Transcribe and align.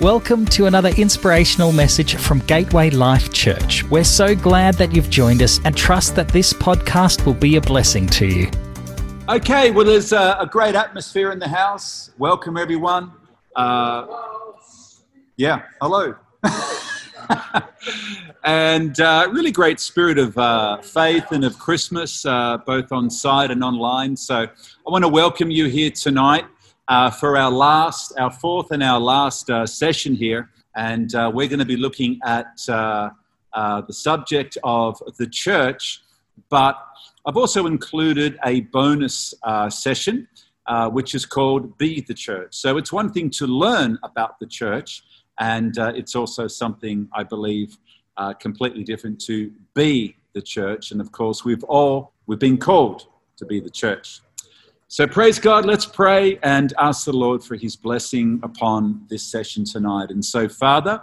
Welcome 0.00 0.44
to 0.46 0.66
another 0.66 0.88
inspirational 0.98 1.70
message 1.70 2.16
from 2.16 2.40
Gateway 2.40 2.90
Life 2.90 3.32
Church. 3.32 3.84
We're 3.84 4.02
so 4.02 4.34
glad 4.34 4.74
that 4.74 4.92
you've 4.92 5.08
joined 5.08 5.40
us 5.40 5.60
and 5.64 5.74
trust 5.74 6.16
that 6.16 6.26
this 6.28 6.52
podcast 6.52 7.24
will 7.24 7.34
be 7.34 7.56
a 7.56 7.60
blessing 7.60 8.08
to 8.08 8.26
you. 8.26 8.50
Okay, 9.28 9.70
well, 9.70 9.86
there's 9.86 10.12
a, 10.12 10.36
a 10.40 10.48
great 10.50 10.74
atmosphere 10.74 11.30
in 11.30 11.38
the 11.38 11.46
house. 11.46 12.10
Welcome, 12.18 12.56
everyone. 12.56 13.12
Uh, 13.54 14.06
yeah, 15.36 15.62
hello. 15.80 16.16
and 18.44 18.98
uh, 18.98 19.28
really 19.30 19.52
great 19.52 19.78
spirit 19.78 20.18
of 20.18 20.36
uh, 20.36 20.82
faith 20.82 21.30
and 21.30 21.44
of 21.44 21.56
Christmas, 21.60 22.26
uh, 22.26 22.58
both 22.66 22.90
on 22.90 23.08
site 23.08 23.52
and 23.52 23.62
online. 23.62 24.16
So 24.16 24.38
I 24.42 24.90
want 24.90 25.04
to 25.04 25.08
welcome 25.08 25.52
you 25.52 25.66
here 25.66 25.90
tonight 25.90 26.46
uh, 26.88 27.10
for 27.10 27.36
our 27.36 27.50
last, 27.50 28.12
our 28.18 28.30
fourth 28.30 28.70
and 28.70 28.82
our 28.82 29.00
last 29.00 29.50
uh, 29.50 29.66
session 29.66 30.14
here. 30.14 30.50
And 30.76 31.14
uh, 31.14 31.30
we're 31.32 31.48
going 31.48 31.60
to 31.60 31.64
be 31.64 31.76
looking 31.76 32.18
at 32.24 32.60
uh, 32.68 33.10
uh, 33.52 33.80
the 33.82 33.92
subject 33.92 34.58
of 34.64 35.00
the 35.18 35.26
church, 35.26 36.02
but 36.50 36.76
I've 37.26 37.36
also 37.36 37.66
included 37.66 38.38
a 38.44 38.62
bonus 38.62 39.32
uh, 39.44 39.70
session, 39.70 40.28
which 40.90 41.14
is 41.14 41.24
called 41.24 41.78
Be 41.78 42.00
the 42.00 42.14
Church. 42.14 42.54
So 42.54 42.76
it's 42.76 42.92
one 42.92 43.12
thing 43.12 43.30
to 43.30 43.46
learn 43.46 43.98
about 44.02 44.38
the 44.40 44.46
church, 44.46 45.02
and 45.38 45.74
it's 45.78 46.14
also 46.16 46.48
something 46.48 47.08
I 47.14 47.22
believe 47.22 47.78
completely 48.40 48.82
different 48.82 49.20
to 49.26 49.52
be 49.74 50.16
the 50.34 50.42
church. 50.42 50.90
And 50.90 51.00
of 51.00 51.12
course, 51.12 51.44
we've 51.44 51.64
all 51.64 52.12
we've 52.26 52.38
been 52.38 52.58
called 52.58 53.06
to 53.36 53.46
be 53.46 53.60
the 53.60 53.70
church. 53.70 54.20
So 54.88 55.06
praise 55.06 55.38
God. 55.38 55.64
Let's 55.64 55.86
pray 55.86 56.38
and 56.42 56.72
ask 56.78 57.06
the 57.06 57.12
Lord 57.12 57.42
for 57.42 57.56
his 57.56 57.74
blessing 57.74 58.38
upon 58.42 59.06
this 59.08 59.22
session 59.22 59.64
tonight. 59.64 60.10
And 60.10 60.24
so, 60.24 60.48
Father, 60.48 61.02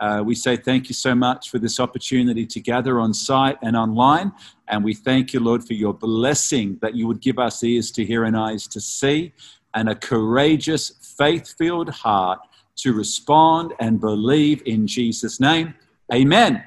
uh, 0.00 0.22
we 0.24 0.34
say 0.34 0.56
thank 0.56 0.88
you 0.88 0.94
so 0.94 1.14
much 1.14 1.50
for 1.50 1.58
this 1.58 1.78
opportunity 1.78 2.44
to 2.46 2.60
gather 2.60 2.98
on 2.98 3.14
site 3.14 3.56
and 3.62 3.76
online. 3.76 4.32
And 4.68 4.82
we 4.82 4.94
thank 4.94 5.32
you, 5.32 5.40
Lord, 5.40 5.64
for 5.64 5.74
your 5.74 5.94
blessing 5.94 6.78
that 6.82 6.96
you 6.96 7.06
would 7.06 7.20
give 7.20 7.38
us 7.38 7.62
ears 7.62 7.90
to 7.92 8.04
hear 8.04 8.24
and 8.24 8.36
eyes 8.36 8.66
to 8.68 8.80
see 8.80 9.32
and 9.74 9.88
a 9.88 9.94
courageous, 9.94 10.90
faith 11.16 11.54
filled 11.56 11.90
heart 11.90 12.40
to 12.76 12.92
respond 12.92 13.74
and 13.78 14.00
believe 14.00 14.62
in 14.66 14.86
Jesus' 14.86 15.38
name. 15.38 15.74
Amen. 16.12 16.64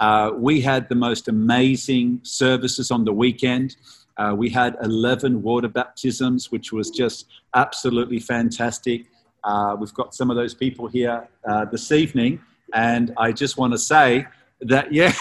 Uh, 0.00 0.30
we 0.34 0.60
had 0.60 0.88
the 0.88 0.94
most 0.94 1.28
amazing 1.28 2.20
services 2.22 2.90
on 2.90 3.04
the 3.04 3.12
weekend. 3.12 3.76
Uh, 4.16 4.34
we 4.36 4.48
had 4.48 4.76
11 4.82 5.42
water 5.42 5.68
baptisms, 5.68 6.50
which 6.52 6.72
was 6.72 6.90
just 6.90 7.26
absolutely 7.54 8.20
fantastic. 8.20 9.06
Uh, 9.42 9.76
we've 9.78 9.94
got 9.94 10.14
some 10.14 10.30
of 10.30 10.36
those 10.36 10.54
people 10.54 10.86
here 10.86 11.28
uh, 11.48 11.64
this 11.66 11.92
evening, 11.92 12.40
and 12.72 13.12
I 13.16 13.32
just 13.32 13.58
want 13.58 13.72
to 13.72 13.78
say 13.78 14.26
that, 14.60 14.92
yeah, 14.92 15.12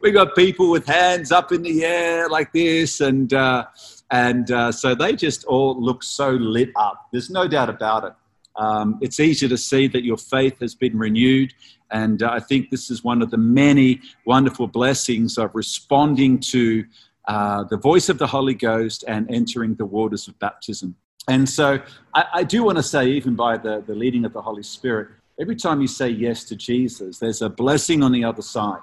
we 0.00 0.12
got 0.12 0.34
people 0.36 0.70
with 0.70 0.86
hands 0.86 1.32
up 1.32 1.52
in 1.52 1.62
the 1.62 1.84
air 1.84 2.28
like 2.28 2.52
this, 2.52 3.00
and, 3.00 3.32
uh, 3.34 3.64
and 4.10 4.50
uh, 4.50 4.72
so 4.72 4.94
they 4.94 5.14
just 5.14 5.44
all 5.44 5.80
look 5.80 6.02
so 6.02 6.30
lit 6.30 6.70
up. 6.76 7.08
There's 7.12 7.30
no 7.30 7.48
doubt 7.48 7.68
about 7.68 8.04
it. 8.04 8.12
Um, 8.56 8.98
it's 9.00 9.18
easy 9.18 9.48
to 9.48 9.58
see 9.58 9.88
that 9.88 10.04
your 10.04 10.16
faith 10.16 10.60
has 10.60 10.74
been 10.74 10.96
renewed. 10.96 11.52
And 11.90 12.22
uh, 12.22 12.30
I 12.32 12.40
think 12.40 12.70
this 12.70 12.90
is 12.90 13.04
one 13.04 13.22
of 13.22 13.30
the 13.30 13.36
many 13.36 14.00
wonderful 14.26 14.66
blessings 14.66 15.38
of 15.38 15.50
responding 15.54 16.38
to 16.40 16.84
uh, 17.26 17.64
the 17.64 17.76
voice 17.76 18.08
of 18.08 18.18
the 18.18 18.26
Holy 18.26 18.54
Ghost 18.54 19.04
and 19.08 19.30
entering 19.30 19.74
the 19.74 19.86
waters 19.86 20.28
of 20.28 20.38
baptism. 20.38 20.96
And 21.28 21.48
so 21.48 21.78
I, 22.14 22.24
I 22.34 22.44
do 22.44 22.62
want 22.64 22.76
to 22.76 22.82
say, 22.82 23.06
even 23.08 23.34
by 23.34 23.56
the, 23.56 23.82
the 23.86 23.94
leading 23.94 24.24
of 24.24 24.32
the 24.32 24.42
Holy 24.42 24.62
Spirit, 24.62 25.08
every 25.40 25.56
time 25.56 25.80
you 25.80 25.86
say 25.86 26.08
yes 26.08 26.44
to 26.44 26.56
Jesus, 26.56 27.18
there's 27.18 27.42
a 27.42 27.48
blessing 27.48 28.02
on 28.02 28.12
the 28.12 28.24
other 28.24 28.42
side. 28.42 28.80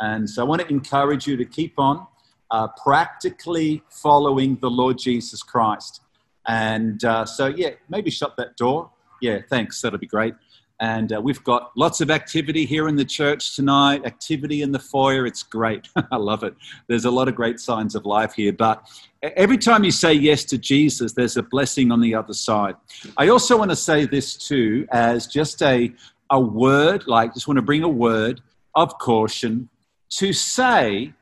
And 0.00 0.28
so 0.28 0.42
I 0.42 0.44
want 0.44 0.60
to 0.62 0.68
encourage 0.68 1.26
you 1.26 1.36
to 1.36 1.44
keep 1.44 1.78
on 1.78 2.06
uh, 2.50 2.68
practically 2.82 3.82
following 3.90 4.56
the 4.60 4.70
Lord 4.70 4.98
Jesus 4.98 5.42
Christ. 5.42 6.00
And 6.46 7.02
uh, 7.04 7.24
so, 7.24 7.46
yeah, 7.46 7.70
maybe 7.88 8.10
shut 8.10 8.36
that 8.36 8.56
door. 8.56 8.90
Yeah, 9.22 9.38
thanks. 9.48 9.80
That'll 9.80 9.98
be 9.98 10.06
great. 10.06 10.34
And 10.80 11.12
uh, 11.12 11.20
we've 11.20 11.42
got 11.44 11.70
lots 11.76 12.00
of 12.00 12.10
activity 12.10 12.64
here 12.64 12.88
in 12.88 12.96
the 12.96 13.04
church 13.04 13.54
tonight, 13.54 14.04
activity 14.04 14.62
in 14.62 14.72
the 14.72 14.78
foyer. 14.78 15.24
It's 15.24 15.42
great. 15.42 15.88
I 16.12 16.16
love 16.16 16.42
it. 16.42 16.54
There's 16.88 17.04
a 17.04 17.10
lot 17.10 17.28
of 17.28 17.34
great 17.34 17.60
signs 17.60 17.94
of 17.94 18.04
life 18.04 18.34
here. 18.34 18.52
But 18.52 18.86
every 19.22 19.58
time 19.58 19.84
you 19.84 19.92
say 19.92 20.12
yes 20.12 20.44
to 20.46 20.58
Jesus, 20.58 21.12
there's 21.12 21.36
a 21.36 21.42
blessing 21.42 21.92
on 21.92 22.00
the 22.00 22.14
other 22.14 22.34
side. 22.34 22.74
I 23.16 23.28
also 23.28 23.56
want 23.56 23.70
to 23.70 23.76
say 23.76 24.04
this 24.04 24.36
too, 24.36 24.86
as 24.90 25.28
just 25.28 25.62
a, 25.62 25.92
a 26.30 26.40
word, 26.40 27.06
like 27.06 27.34
just 27.34 27.46
want 27.46 27.58
to 27.58 27.62
bring 27.62 27.84
a 27.84 27.88
word 27.88 28.40
of 28.74 28.98
caution 28.98 29.68
to 30.10 30.32
say, 30.32 31.12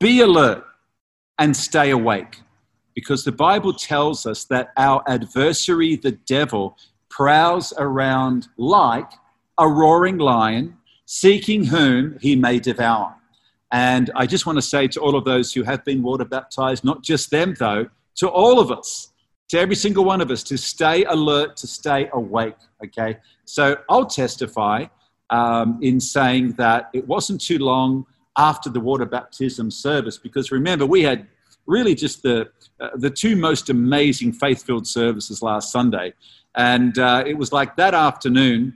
be 0.00 0.20
alert 0.20 0.64
and 1.38 1.56
stay 1.56 1.90
awake. 1.90 2.40
Because 2.94 3.24
the 3.24 3.32
Bible 3.32 3.74
tells 3.74 4.24
us 4.24 4.44
that 4.44 4.72
our 4.76 5.02
adversary, 5.06 5.96
the 5.96 6.12
devil, 6.12 6.78
prowls 7.08 7.72
around 7.78 8.48
like 8.56 9.10
a 9.58 9.68
roaring 9.68 10.18
lion, 10.18 10.76
seeking 11.06 11.64
whom 11.64 12.18
he 12.20 12.36
may 12.36 12.58
devour. 12.58 13.14
And 13.72 14.10
I 14.14 14.26
just 14.26 14.46
want 14.46 14.56
to 14.56 14.62
say 14.62 14.86
to 14.88 15.00
all 15.00 15.16
of 15.16 15.24
those 15.24 15.52
who 15.52 15.62
have 15.62 15.84
been 15.84 16.02
water 16.02 16.24
baptized, 16.24 16.84
not 16.84 17.02
just 17.02 17.30
them 17.30 17.54
though, 17.58 17.88
to 18.16 18.28
all 18.28 18.60
of 18.60 18.70
us, 18.70 19.12
to 19.48 19.58
every 19.58 19.76
single 19.76 20.04
one 20.04 20.20
of 20.20 20.30
us, 20.30 20.42
to 20.44 20.56
stay 20.56 21.04
alert, 21.04 21.56
to 21.58 21.66
stay 21.66 22.08
awake. 22.12 22.56
Okay? 22.84 23.18
So 23.44 23.76
I'll 23.88 24.06
testify 24.06 24.86
um, 25.30 25.78
in 25.82 26.00
saying 26.00 26.52
that 26.52 26.90
it 26.92 27.06
wasn't 27.06 27.40
too 27.40 27.58
long 27.58 28.06
after 28.38 28.68
the 28.68 28.80
water 28.80 29.06
baptism 29.06 29.70
service, 29.70 30.18
because 30.18 30.52
remember, 30.52 30.84
we 30.86 31.02
had 31.02 31.26
really 31.66 31.94
just 31.94 32.22
the, 32.22 32.48
uh, 32.80 32.90
the 32.94 33.10
two 33.10 33.34
most 33.34 33.70
amazing 33.70 34.32
faith 34.32 34.62
filled 34.62 34.86
services 34.86 35.42
last 35.42 35.72
Sunday. 35.72 36.12
And 36.56 36.98
uh, 36.98 37.24
it 37.26 37.36
was 37.36 37.52
like 37.52 37.76
that 37.76 37.94
afternoon 37.94 38.74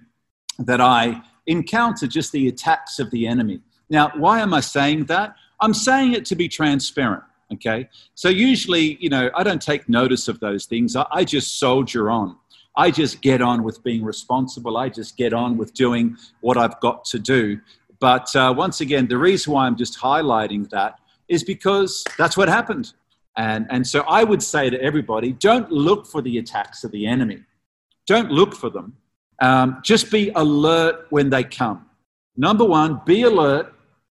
that 0.59 0.81
I 0.81 1.23
encountered 1.47 2.11
just 2.11 2.33
the 2.33 2.49
attacks 2.49 2.99
of 2.99 3.11
the 3.11 3.27
enemy. 3.27 3.61
Now, 3.89 4.13
why 4.17 4.41
am 4.41 4.55
I 4.55 4.61
saying 4.61 5.07
that? 5.07 5.35
I'm 5.61 5.75
saying 5.75 6.13
it 6.13 6.25
to 6.27 6.37
be 6.37 6.49
transparent, 6.49 7.25
okay? 7.53 7.89
So, 8.15 8.29
usually, 8.29 8.97
you 9.01 9.09
know, 9.09 9.31
I 9.35 9.43
don't 9.43 9.61
take 9.61 9.89
notice 9.89 10.29
of 10.29 10.39
those 10.41 10.67
things, 10.67 10.95
I, 10.95 11.07
I 11.11 11.25
just 11.25 11.59
soldier 11.59 12.11
on. 12.11 12.37
I 12.77 12.91
just 12.91 13.21
get 13.21 13.43
on 13.43 13.63
with 13.63 13.83
being 13.83 14.05
responsible. 14.05 14.77
I 14.77 14.89
just 14.89 15.17
get 15.17 15.33
on 15.33 15.57
with 15.57 15.75
doing 15.75 16.17
what 16.41 16.57
I've 16.57 16.79
got 16.81 17.05
to 17.07 17.19
do. 17.19 17.61
But 17.99 18.35
uh, 18.37 18.55
once 18.57 18.81
again, 18.81 19.09
the 19.09 19.19
reason 19.19 19.53
why 19.53 19.67
I'm 19.67 19.77
just 19.77 19.99
highlighting 19.99 20.71
that 20.71 20.99
is 21.29 21.43
because 21.43 22.05
that's 22.17 22.37
what 22.37 22.49
happened. 22.49 22.93
And, 23.37 23.67
and 23.71 23.87
so 23.87 24.01
I 24.03 24.25
would 24.25 24.43
say 24.43 24.71
to 24.71 24.81
everybody 24.81 25.33
don't 25.33 25.71
look 25.71 26.07
for 26.07 26.23
the 26.23 26.39
attacks 26.39 26.85
of 26.85 26.91
the 26.93 27.07
enemy. 27.07 27.43
Don't 28.07 28.31
look 28.31 28.55
for 28.55 28.71
them. 28.71 28.97
Um, 29.41 29.81
just 29.83 30.11
be 30.11 30.31
alert 30.35 31.07
when 31.11 31.31
they 31.31 31.45
come. 31.45 31.87
Number 32.37 32.65
one, 32.65 33.01
be 33.05 33.23
alert. 33.23 33.73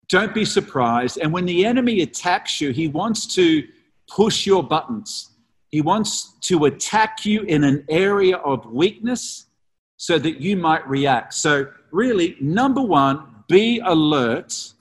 Don't 0.10 0.34
be 0.34 0.46
surprised. 0.46 1.18
And 1.18 1.32
when 1.32 1.46
the 1.46 1.66
enemy 1.66 2.02
attacks 2.02 2.60
you, 2.60 2.72
he 2.72 2.88
wants 2.88 3.26
to 3.36 3.68
push 4.10 4.46
your 4.46 4.64
buttons. 4.64 5.32
He 5.72 5.82
wants 5.82 6.34
to 6.42 6.66
attack 6.66 7.26
you 7.26 7.42
in 7.42 7.64
an 7.64 7.86
area 7.90 8.38
of 8.38 8.66
weakness 8.66 9.48
so 9.98 10.20
that 10.20 10.40
you 10.40 10.58
might 10.58 10.88
react. 10.88 11.34
So, 11.34 11.68
really, 11.92 12.36
number 12.40 12.82
one, 12.82 13.26
be 13.48 13.80
alert. 13.80 14.74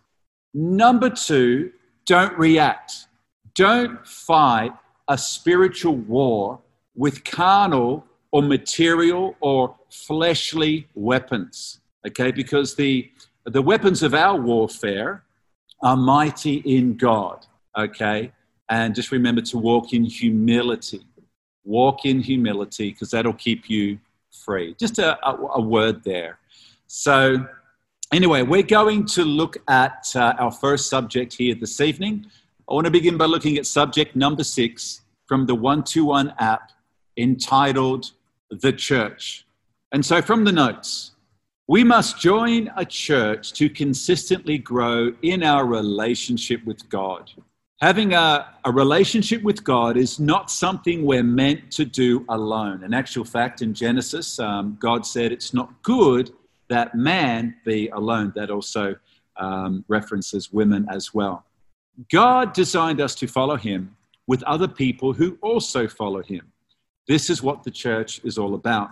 Number 0.53 1.09
two, 1.09 1.73
don't 2.07 2.37
react. 2.37 3.07
Don't 3.55 4.07
fight 4.07 4.73
a 5.09 5.17
spiritual 5.17 5.97
war 5.97 6.61
with 6.95 7.25
carnal 7.25 8.05
or 8.33 8.43
material 8.43 9.37
or 9.41 9.77
fleshly 9.91 10.89
weapons. 10.95 11.81
Okay, 12.07 12.33
because 12.33 12.75
the, 12.75 13.11
the 13.45 13.63
weapons 13.63 14.03
of 14.03 14.15
our 14.15 14.41
warfare 14.41 15.23
are 15.83 15.97
mighty 15.97 16.57
in 16.57 16.97
God. 16.97 17.47
Okay, 17.79 18.33
and 18.69 18.95
just 18.95 19.13
remember 19.13 19.43
to 19.43 19.59
walk 19.59 19.93
in 19.93 20.05
humility. 20.05 21.03
Walk 21.65 22.05
in 22.05 22.21
humility 22.21 22.91
because 22.91 23.11
that'll 23.11 23.35
keep 23.35 23.71
you 23.71 23.99
free. 24.33 24.75
Just 24.81 24.99
a, 24.99 25.17
a, 25.27 25.37
a, 25.55 25.61
word 25.61 26.03
there. 26.03 26.39
So, 26.87 27.47
anyway, 28.13 28.43
we're 28.43 28.63
going 28.63 29.07
to 29.07 29.25
look 29.25 29.59
at 29.69 30.11
uh, 30.17 30.35
our 30.39 30.51
first 30.51 30.89
subject 30.89 31.35
here 31.35 31.55
this 31.55 31.81
evening. 31.81 32.27
I 32.69 32.75
want 32.75 32.87
to 32.87 32.91
begin 32.91 33.17
by 33.17 33.27
looking 33.27 33.59
at 33.59 33.67
subject 33.67 34.17
number 34.17 34.43
six 34.43 35.03
from 35.27 35.47
the 35.47 35.55
121 35.55 36.35
app 36.39 36.73
entitled 37.17 38.13
the 38.61 38.73
church. 38.73 39.47
And 39.93 40.05
so, 40.05 40.23
from 40.23 40.45
the 40.45 40.53
notes, 40.53 41.13
we 41.69 41.85
must 41.85 42.19
join 42.19 42.71
a 42.77 42.85
church 42.85 43.53
to 43.55 43.71
consistently 43.71 44.59
grow 44.59 45.13
in 45.23 45.43
our 45.43 45.65
relationship 45.65 46.65
with 46.65 46.89
God. 46.89 47.31
Having 47.81 48.15
a, 48.15 48.55
a 48.65 48.71
relationship 48.71 49.43
with 49.43 49.65
God 49.65 49.97
is 49.97 50.21
not 50.21 50.51
something 50.51 51.05
we're 51.05 51.23
meant 51.23 51.71
to 51.73 51.85
do 51.85 52.25
alone. 52.29 52.85
In 52.85 52.95
actual 52.95 53.25
fact, 53.25 53.63
in 53.63 53.75
Genesis, 53.75 54.39
um, 54.39 54.77
God 54.81 55.05
said 55.05 55.33
it's 55.33 55.53
not 55.53 55.83
good 55.83 56.31
that 56.69 56.95
man 56.95 57.57
be 57.65 57.89
alone. 57.89 58.33
That 58.37 58.51
also 58.51 58.95
um, 59.37 59.85
references 59.89 60.53
women 60.53 60.87
as 60.91 61.13
well. 61.13 61.45
God 62.11 62.53
designed 62.53 63.01
us 63.01 63.15
to 63.17 63.27
follow 63.27 63.57
him 63.57 63.97
with 64.27 64.43
other 64.45 64.69
people 64.69 65.13
who 65.13 65.37
also 65.43 65.89
follow 65.89 66.23
him. 66.23 66.52
This 67.09 67.31
is 67.31 67.43
what 67.43 67.63
the 67.65 67.71
church 67.71 68.21
is 68.25 68.39
all 68.39 68.55
about. 68.55 68.91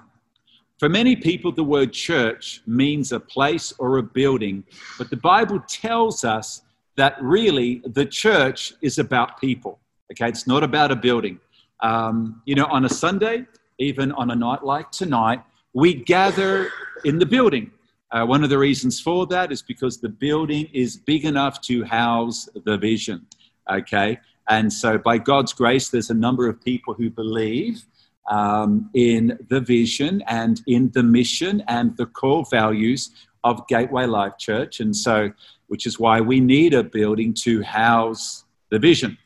For 0.79 0.89
many 0.89 1.15
people, 1.15 1.53
the 1.53 1.62
word 1.62 1.93
church 1.93 2.62
means 2.67 3.12
a 3.12 3.21
place 3.21 3.73
or 3.79 3.99
a 3.99 4.03
building, 4.03 4.65
but 4.97 5.11
the 5.11 5.17
Bible 5.17 5.61
tells 5.69 6.25
us 6.25 6.62
that 6.97 7.17
really 7.23 7.83
the 7.85 8.07
church 8.07 8.73
is 8.81 8.99
about 8.99 9.41
people. 9.41 9.79
Okay, 10.11 10.29
it's 10.29 10.47
not 10.47 10.62
about 10.65 10.91
a 10.91 10.97
building. 10.97 11.39
Um, 11.81 12.43
you 12.47 12.55
know, 12.55 12.67
on 12.67 12.85
a 12.85 12.89
Sunday, 12.89 13.47
even 13.79 14.11
on 14.12 14.31
a 14.31 14.35
night 14.35 14.65
like 14.65 14.91
tonight, 14.91 15.43
we 15.73 15.95
gather 15.95 16.71
in 17.05 17.19
the 17.19 17.27
building. 17.27 17.71
Uh, 18.11 18.25
one 18.27 18.43
of 18.43 18.51
the 18.51 18.59
reasons 18.59 19.01
for 19.01 19.27
that 19.27 19.53
is 19.53 19.62
because 19.62 19.99
the 19.99 20.09
building 20.09 20.69
is 20.73 20.97
big 20.97 21.25
enough 21.25 21.61
to 21.62 21.85
house 21.85 22.49
the 22.65 22.77
vision. 22.77 23.27
Okay, 23.71 24.19
and 24.49 24.73
so 24.73 24.99
by 24.99 25.19
God's 25.19 25.53
grace, 25.53 25.91
there's 25.91 26.11
a 26.11 26.15
number 26.15 26.49
of 26.49 26.61
people 26.65 26.93
who 26.95 27.09
believe 27.09 27.85
um, 28.31 28.88
in 28.94 29.38
the 29.49 29.61
vision 29.61 30.23
and 30.27 30.62
in 30.67 30.91
the 30.94 31.03
mission 31.03 31.62
and 31.69 31.97
the 31.97 32.06
core 32.06 32.44
values 32.50 33.11
of 33.44 33.67
Gateway 33.69 34.06
Life 34.06 34.38
Church. 34.38 34.81
And 34.81 34.97
so 34.97 35.31
which 35.71 35.87
is 35.87 36.00
why 36.00 36.21
we 36.21 36.41
need 36.41 36.75
a 36.75 36.82
building 36.82 37.32
to 37.32 37.62
house 37.62 38.44
the 38.71 38.79
vision. 38.79 39.17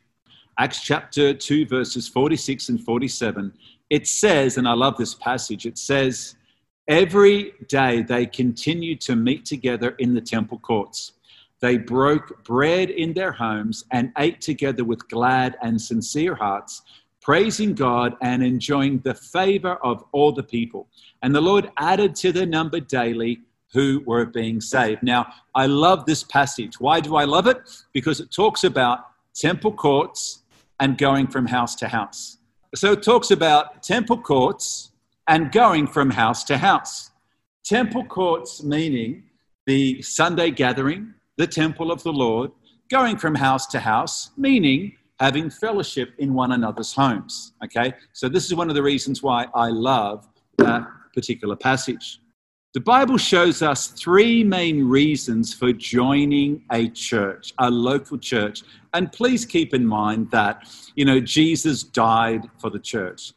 Acts 0.58 0.82
chapter 0.82 1.32
2, 1.32 1.66
verses 1.66 2.06
46 2.06 2.68
and 2.68 2.84
47, 2.84 3.52
it 3.88 4.06
says, 4.06 4.58
and 4.58 4.68
I 4.68 4.74
love 4.74 4.96
this 4.98 5.14
passage, 5.14 5.64
it 5.64 5.78
says, 5.78 6.36
Every 6.86 7.52
day 7.68 8.02
they 8.02 8.26
continued 8.26 9.00
to 9.02 9.16
meet 9.16 9.46
together 9.46 9.94
in 9.98 10.12
the 10.12 10.20
temple 10.20 10.58
courts. 10.58 11.12
They 11.60 11.78
broke 11.78 12.44
bread 12.44 12.90
in 12.90 13.14
their 13.14 13.32
homes 13.32 13.84
and 13.90 14.12
ate 14.18 14.42
together 14.42 14.84
with 14.84 15.08
glad 15.08 15.56
and 15.62 15.80
sincere 15.80 16.34
hearts, 16.34 16.82
praising 17.24 17.74
God 17.74 18.14
and 18.20 18.44
enjoying 18.44 18.98
the 18.98 19.14
favor 19.14 19.76
of 19.76 20.04
all 20.12 20.30
the 20.30 20.42
people. 20.42 20.88
And 21.22 21.34
the 21.34 21.40
Lord 21.40 21.70
added 21.78 22.14
to 22.16 22.32
their 22.32 22.46
number 22.46 22.80
daily 22.80 23.40
who 23.72 24.02
were 24.06 24.26
being 24.26 24.60
saved. 24.60 25.02
Now, 25.02 25.32
I 25.54 25.66
love 25.66 26.04
this 26.04 26.22
passage. 26.22 26.78
Why 26.78 27.00
do 27.00 27.16
I 27.16 27.24
love 27.24 27.46
it? 27.46 27.58
Because 27.94 28.20
it 28.20 28.30
talks 28.30 28.62
about 28.62 29.06
temple 29.34 29.72
courts 29.72 30.42
and 30.78 30.98
going 30.98 31.26
from 31.26 31.46
house 31.46 31.74
to 31.76 31.88
house. 31.88 32.38
So 32.74 32.92
it 32.92 33.02
talks 33.02 33.30
about 33.30 33.82
temple 33.82 34.18
courts 34.18 34.92
and 35.26 35.50
going 35.50 35.86
from 35.86 36.10
house 36.10 36.44
to 36.44 36.58
house. 36.58 37.10
Temple 37.64 38.04
courts 38.04 38.62
meaning 38.62 39.24
the 39.66 40.02
Sunday 40.02 40.50
gathering, 40.50 41.14
the 41.38 41.46
temple 41.46 41.90
of 41.90 42.02
the 42.02 42.12
Lord, 42.12 42.50
going 42.90 43.16
from 43.16 43.34
house 43.34 43.66
to 43.68 43.80
house, 43.80 44.30
meaning 44.36 44.96
having 45.20 45.50
fellowship 45.50 46.12
in 46.18 46.34
one 46.34 46.52
another's 46.52 46.92
homes. 46.92 47.52
Okay, 47.64 47.94
so 48.12 48.28
this 48.28 48.46
is 48.46 48.54
one 48.54 48.68
of 48.68 48.74
the 48.74 48.82
reasons 48.82 49.22
why 49.22 49.46
I 49.54 49.68
love 49.68 50.28
that 50.58 50.86
particular 51.14 51.56
passage. 51.56 52.20
The 52.74 52.80
Bible 52.80 53.18
shows 53.18 53.62
us 53.62 53.86
three 53.86 54.42
main 54.42 54.84
reasons 54.84 55.54
for 55.54 55.72
joining 55.72 56.64
a 56.72 56.88
church, 56.88 57.54
a 57.58 57.70
local 57.70 58.18
church. 58.18 58.64
And 58.94 59.12
please 59.12 59.46
keep 59.46 59.74
in 59.74 59.86
mind 59.86 60.28
that, 60.32 60.68
you 60.96 61.04
know, 61.04 61.20
Jesus 61.20 61.84
died 61.84 62.50
for 62.58 62.70
the 62.70 62.80
church. 62.80 63.32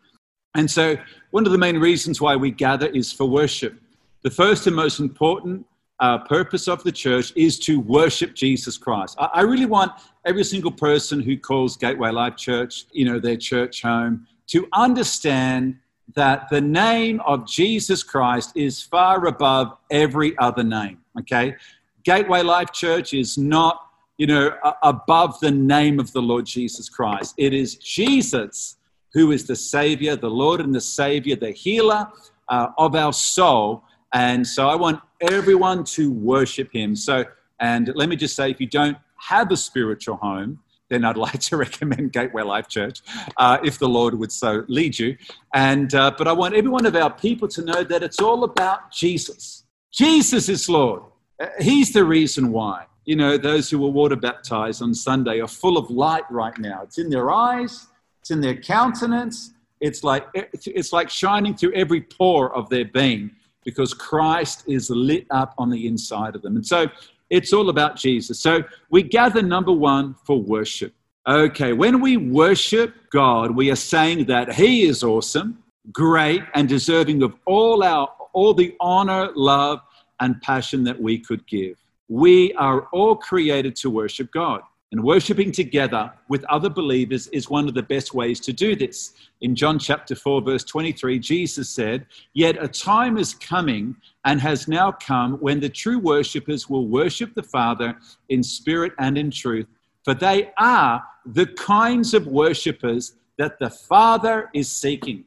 And 0.56 0.70
so 0.70 0.96
one 1.30 1.46
of 1.46 1.52
the 1.52 1.58
main 1.60 1.78
reasons 1.78 2.20
why 2.20 2.36
we 2.36 2.50
gather 2.50 2.88
is 2.88 3.14
for 3.14 3.30
worship. 3.30 3.80
The 4.24 4.32
first 4.32 4.66
and 4.66 4.76
most 4.76 5.00
important 5.00 5.68
uh, 6.00 6.20
purpose 6.20 6.68
of 6.68 6.84
the 6.84 6.92
church 6.92 7.34
is 7.36 7.58
to 7.60 7.80
worship 7.80 8.36
Jesus 8.36 8.78
Christ. 8.78 9.16
I, 9.20 9.30
I 9.36 9.42
really 9.42 9.66
want 9.66 9.92
every 10.26 10.44
single 10.44 10.72
person 10.72 11.22
who 11.22 11.38
calls 11.38 11.78
Gateway 11.78 12.12
Life 12.12 12.36
Church, 12.36 12.86
you 12.92 13.06
know, 13.06 13.20
their 13.20 13.38
church 13.38 13.82
home, 13.82 14.28
to 14.48 14.68
understand 14.74 15.78
that 16.16 16.50
the 16.50 16.62
name 16.62 17.20
of 17.22 17.48
Jesus 17.48 18.04
Christ 18.04 18.52
is 18.56 18.82
far 18.82 19.26
above 19.26 19.78
every 19.92 20.38
other 20.38 20.64
name. 20.64 21.00
Okay? 21.20 21.56
Gateway 22.04 22.42
Life 22.44 22.72
Church 22.72 23.14
is 23.14 23.38
not, 23.38 23.82
you 24.18 24.28
know, 24.28 24.54
above 24.84 25.40
the 25.40 25.52
name 25.52 26.00
of 26.00 26.12
the 26.14 26.22
Lord 26.22 26.46
Jesus 26.46 26.90
Christ. 26.90 27.34
It 27.38 27.54
is 27.54 27.76
Jesus 27.76 28.78
who 29.14 29.32
is 29.32 29.48
the 29.48 29.56
Savior, 29.56 30.16
the 30.16 30.30
Lord 30.30 30.62
and 30.62 30.74
the 30.74 30.82
Savior, 30.82 31.36
the 31.36 31.52
healer 31.52 32.08
uh, 32.50 32.68
of 32.78 32.96
our 32.96 33.14
soul. 33.14 33.84
And 34.14 34.46
so 34.46 34.70
I 34.70 34.76
want 34.76 35.02
everyone 35.22 35.84
to 35.84 36.12
worship 36.12 36.72
Him. 36.72 36.96
So, 36.96 37.26
and 37.60 37.92
let 37.96 38.10
me 38.10 38.16
just 38.16 38.36
say, 38.36 38.52
if 38.52 38.60
you 38.60 38.68
don't 38.68 38.98
have 39.18 39.52
a 39.52 39.58
spiritual 39.58 40.18
home, 40.18 40.60
then 40.90 41.04
I'd 41.04 41.18
like 41.28 41.40
to 41.40 41.58
recommend 41.58 42.14
Gateway 42.14 42.44
Life 42.44 42.68
Church, 42.68 43.02
uh, 43.38 43.58
if 43.64 43.80
the 43.80 43.90
Lord 43.90 44.18
would 44.18 44.32
so 44.32 44.64
lead 44.68 44.98
you. 44.98 45.18
And 45.54 45.94
uh, 45.94 46.12
but 46.18 46.28
I 46.28 46.34
want 46.34 46.56
every 46.56 46.70
one 46.70 46.86
of 46.86 46.96
our 46.96 47.12
people 47.12 47.48
to 47.50 47.64
know 47.64 47.84
that 47.84 48.04
it's 48.04 48.20
all 48.20 48.44
about 48.44 48.92
Jesus. 48.92 49.64
Jesus 49.92 50.50
is 50.50 50.70
Lord. 50.70 51.04
Uh, 51.42 51.48
he's 51.60 51.94
the 51.94 52.04
reason 52.04 52.52
why. 52.52 52.86
You 53.06 53.16
know, 53.16 53.38
those 53.38 53.70
who 53.70 53.80
were 53.80 53.90
water 53.90 54.18
baptized 54.18 54.82
on 54.82 54.94
Sunday 54.94 55.40
are 55.40 55.48
full 55.48 55.78
of 55.78 55.90
light 55.90 56.30
right 56.30 56.58
now. 56.58 56.82
It's 56.84 56.98
in 56.98 57.10
their 57.10 57.32
eyes. 57.32 57.88
It's 58.20 58.32
in 58.32 58.42
their 58.42 58.58
countenance. 58.58 59.52
It's 59.80 60.04
like 60.04 60.28
it's 60.34 60.92
like 60.92 61.10
shining 61.10 61.56
through 61.56 61.74
every 61.74 62.02
pore 62.02 62.54
of 62.54 62.68
their 62.70 62.86
being 62.86 63.32
because 63.68 63.94
Christ 63.94 64.64
is 64.66 64.90
lit 64.90 65.28
up 65.30 65.54
on 65.58 65.70
the 65.70 65.88
inside 65.88 66.36
of 66.36 66.42
them. 66.42 66.56
And 66.56 66.66
so 66.66 66.88
it's 67.30 67.52
all 67.52 67.68
about 67.68 67.98
Jesus. 67.98 68.40
So 68.40 68.64
we 68.90 69.04
gather 69.04 69.42
number 69.42 69.74
one 69.74 70.16
for 70.26 70.42
worship. 70.42 70.94
Okay, 71.28 71.74
when 71.74 72.00
we 72.00 72.16
worship 72.16 72.94
God, 73.12 73.52
we 73.52 73.70
are 73.70 73.76
saying 73.76 74.28
that 74.28 74.54
He 74.54 74.84
is 74.84 75.04
awesome, 75.04 75.62
great, 75.92 76.44
and 76.54 76.70
deserving 76.70 77.22
of 77.24 77.36
all 77.46 77.84
our 77.84 78.08
all 78.32 78.54
the 78.54 78.74
honor, 78.80 79.32
love, 79.36 79.82
and 80.22 80.42
passion 80.42 80.86
that 80.86 81.02
we 81.02 81.20
could 81.20 81.46
give. 81.46 81.76
We 82.08 82.54
are 82.54 82.84
all 82.94 83.18
created 83.18 83.76
to 83.78 83.90
worship 83.90 84.32
God. 84.32 84.62
And 84.94 85.04
worshiping 85.04 85.52
together 85.52 86.14
with 86.30 86.46
other 86.46 86.70
believers 86.70 87.28
is 87.28 87.50
one 87.50 87.68
of 87.68 87.74
the 87.74 87.84
best 87.84 88.14
ways 88.14 88.40
to 88.42 88.54
do 88.54 88.74
this. 88.74 89.14
In 89.42 89.54
John 89.54 89.80
chapter 89.80 90.16
4, 90.16 90.42
verse 90.42 90.64
23, 90.64 91.20
Jesus 91.20 91.70
said, 91.70 92.06
Yet 92.34 92.62
a 92.64 92.70
time 92.70 93.18
is 93.18 93.34
coming 93.34 93.98
and 94.24 94.40
has 94.40 94.70
now 94.70 94.94
come 94.94 95.34
when 95.40 95.60
the 95.60 95.68
true 95.68 96.00
worshippers 96.00 96.70
will 96.70 96.88
worship 96.88 97.34
the 97.34 97.44
Father 97.44 97.98
in 98.30 98.42
spirit 98.42 98.94
and 98.98 99.18
in 99.18 99.30
truth, 99.30 99.68
for 100.06 100.14
they 100.14 100.52
are 100.58 101.04
the 101.26 101.48
kinds 101.48 102.14
of 102.14 102.26
worshippers 102.28 103.16
that 103.38 103.60
the 103.60 103.70
Father 103.70 104.50
is 104.54 104.72
seeking. 104.72 105.26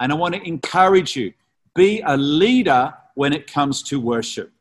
And 0.00 0.12
I 0.12 0.16
want 0.16 0.34
to 0.34 0.46
encourage 0.46 1.16
you 1.16 1.32
be 1.74 2.02
a 2.04 2.16
leader 2.16 2.92
when 3.14 3.32
it 3.32 3.50
comes 3.50 3.82
to 3.84 4.00
worship. 4.00 4.52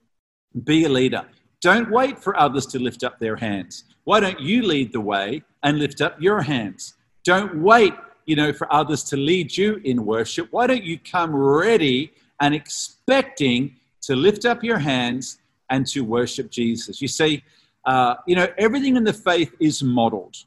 Be 0.63 0.85
a 0.85 0.89
leader. 0.89 1.25
Don't 1.61 1.89
wait 1.89 2.21
for 2.21 2.39
others 2.39 2.65
to 2.67 2.79
lift 2.79 3.03
up 3.03 3.19
their 3.19 3.35
hands. 3.35 3.85
Why 4.03 4.19
don't 4.19 4.39
you 4.39 4.61
lead 4.61 4.93
the 4.93 5.01
way 5.01 5.43
and 5.63 5.79
lift 5.79 6.01
up 6.01 6.21
your 6.21 6.41
hands? 6.41 6.93
Don't 7.23 7.61
wait, 7.61 7.93
you 8.25 8.35
know, 8.35 8.53
for 8.53 8.71
others 8.71 9.03
to 9.05 9.17
lead 9.17 9.55
you 9.57 9.81
in 9.83 10.05
worship. 10.05 10.47
Why 10.51 10.67
don't 10.67 10.83
you 10.83 10.99
come 10.99 11.35
ready 11.35 12.13
and 12.39 12.53
expecting 12.53 13.75
to 14.03 14.15
lift 14.15 14.45
up 14.45 14.63
your 14.63 14.77
hands 14.77 15.39
and 15.69 15.85
to 15.87 16.01
worship 16.01 16.51
Jesus? 16.51 17.01
You 17.01 17.07
see, 17.07 17.43
uh, 17.85 18.15
you 18.27 18.35
know, 18.35 18.47
everything 18.57 18.95
in 18.95 19.03
the 19.03 19.13
faith 19.13 19.53
is 19.59 19.81
modeled, 19.81 20.37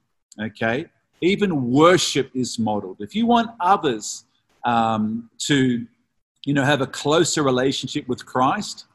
okay? 0.41 0.87
Even 1.21 1.71
worship 1.71 2.31
is 2.35 2.59
modeled. 2.59 2.99
If 3.01 3.15
you 3.15 3.27
want 3.27 3.51
others 3.61 4.25
um, 4.65 5.29
to, 5.39 5.85
you 6.45 6.55
know, 6.55 6.65
have 6.65 6.83
a 6.83 6.87
closer 6.87 7.43
relationship 7.43 8.07
with 8.09 8.25
Christ, 8.25 8.87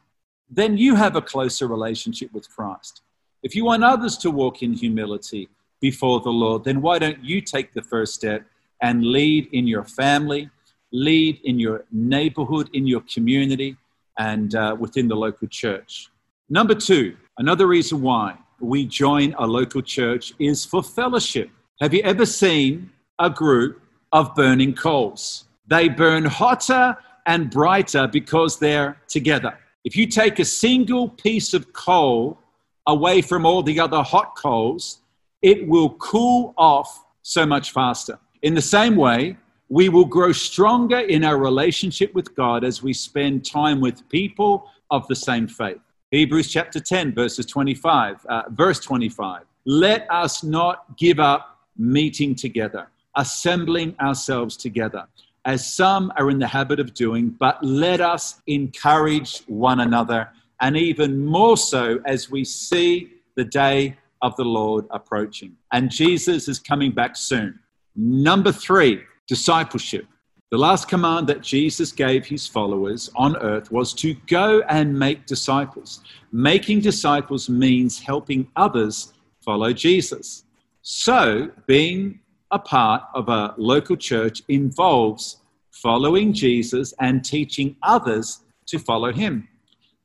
then 0.49 0.77
you 0.77 0.95
have 0.95 1.15
a 1.15 1.21
closer 1.21 1.67
relationship 1.67 2.31
with 2.33 2.49
Christ. 2.49 3.01
If 3.43 3.55
you 3.55 3.65
want 3.65 3.83
others 3.83 4.17
to 4.19 4.31
walk 4.31 4.63
in 4.63 4.73
humility 4.73 5.49
before 5.81 6.19
the 6.21 6.31
Lord, 6.31 6.63
then 6.63 6.81
why 6.81 6.99
don't 6.99 7.23
you 7.23 7.41
take 7.41 7.73
the 7.73 7.81
first 7.81 8.13
step 8.13 8.43
and 8.81 9.03
lead 9.03 9.49
in 9.53 9.67
your 9.67 9.83
family, 9.83 10.49
lead 10.91 11.39
in 11.43 11.59
your 11.59 11.85
neighborhood, 11.91 12.69
in 12.73 12.87
your 12.87 13.01
community, 13.01 13.77
and 14.17 14.55
uh, 14.55 14.75
within 14.79 15.07
the 15.07 15.15
local 15.15 15.47
church? 15.47 16.09
Number 16.49 16.75
two, 16.75 17.15
another 17.37 17.67
reason 17.67 18.01
why 18.01 18.37
we 18.59 18.85
join 18.85 19.33
a 19.37 19.45
local 19.45 19.81
church 19.81 20.33
is 20.39 20.65
for 20.65 20.81
fellowship. 20.81 21.49
Have 21.81 21.93
you 21.93 22.01
ever 22.01 22.25
seen 22.25 22.91
a 23.19 23.29
group 23.29 23.81
of 24.11 24.33
burning 24.35 24.73
coals? 24.73 25.45
They 25.67 25.89
burn 25.89 26.25
hotter 26.25 26.97
and 27.25 27.49
brighter 27.49 28.07
because 28.07 28.59
they're 28.59 28.97
together. 29.07 29.57
If 29.85 29.95
you 29.95 30.07
take 30.07 30.39
a 30.39 30.45
single 30.45 31.09
piece 31.09 31.53
of 31.53 31.71
coal 31.71 32.39
away 32.87 33.21
from 33.21 33.45
all 33.45 33.61
the 33.61 33.79
other 33.79 34.01
hot 34.01 34.35
coals, 34.35 35.01
it 35.43 35.67
will 35.67 35.91
cool 35.91 36.55
off 36.57 37.05
so 37.21 37.45
much 37.45 37.71
faster. 37.71 38.17
In 38.41 38.55
the 38.55 38.63
same 38.63 38.95
way, 38.95 39.37
we 39.69 39.89
will 39.89 40.05
grow 40.05 40.31
stronger 40.31 40.99
in 40.99 41.23
our 41.23 41.37
relationship 41.37 42.15
with 42.15 42.35
God 42.35 42.63
as 42.63 42.81
we 42.81 42.93
spend 42.93 43.45
time 43.45 43.79
with 43.79 44.07
people 44.09 44.67
of 44.89 45.07
the 45.07 45.15
same 45.15 45.47
faith. 45.47 45.77
Hebrews 46.09 46.51
chapter 46.51 46.79
10, 46.79 47.13
verses 47.13 47.45
25, 47.45 48.25
uh, 48.25 48.43
verse 48.49 48.79
25. 48.79 49.43
Let 49.65 50.09
us 50.11 50.43
not 50.43 50.97
give 50.97 51.19
up 51.19 51.59
meeting 51.77 52.33
together, 52.33 52.87
assembling 53.15 53.95
ourselves 53.99 54.57
together, 54.57 55.05
as 55.45 55.71
some 55.71 56.11
are 56.17 56.29
in 56.29 56.39
the 56.39 56.47
habit 56.47 56.79
of 56.79 56.93
doing, 56.93 57.29
but 57.39 57.63
let 57.63 58.01
us 58.01 58.41
encourage 58.47 59.43
one 59.47 59.79
another, 59.79 60.29
and 60.59 60.75
even 60.75 61.23
more 61.25 61.55
so 61.55 61.99
as 62.05 62.31
we 62.31 62.43
see 62.43 63.11
the 63.35 63.45
day 63.45 63.95
of 64.21 64.35
the 64.37 64.43
Lord 64.43 64.85
approaching. 64.89 65.55
And 65.71 65.91
Jesus 65.91 66.47
is 66.47 66.59
coming 66.59 66.91
back 66.91 67.15
soon. 67.15 67.59
Number 67.95 68.51
three, 68.51 69.01
discipleship. 69.27 70.07
The 70.51 70.57
last 70.57 70.87
command 70.87 71.27
that 71.27 71.41
Jesus 71.41 71.91
gave 71.91 72.25
his 72.25 72.47
followers 72.47 73.09
on 73.15 73.35
earth 73.37 73.71
was 73.71 73.93
to 73.95 74.13
go 74.27 74.61
and 74.69 74.97
make 74.97 75.25
disciples. 75.25 76.01
Making 76.31 76.81
disciples 76.81 77.49
means 77.49 77.99
helping 77.99 78.47
others 78.55 79.13
follow 79.43 79.73
Jesus. 79.73 80.45
So, 80.81 81.51
being 81.67 82.19
a 82.55 82.59
part 82.59 83.03
of 83.13 83.27
a 83.27 83.53
local 83.57 83.97
church 83.97 84.41
involves 84.47 85.38
following 85.71 86.31
Jesus 86.31 86.93
and 87.00 87.24
teaching 87.24 87.75
others 87.83 88.39
to 88.67 88.79
follow 88.79 89.12
him. 89.12 89.47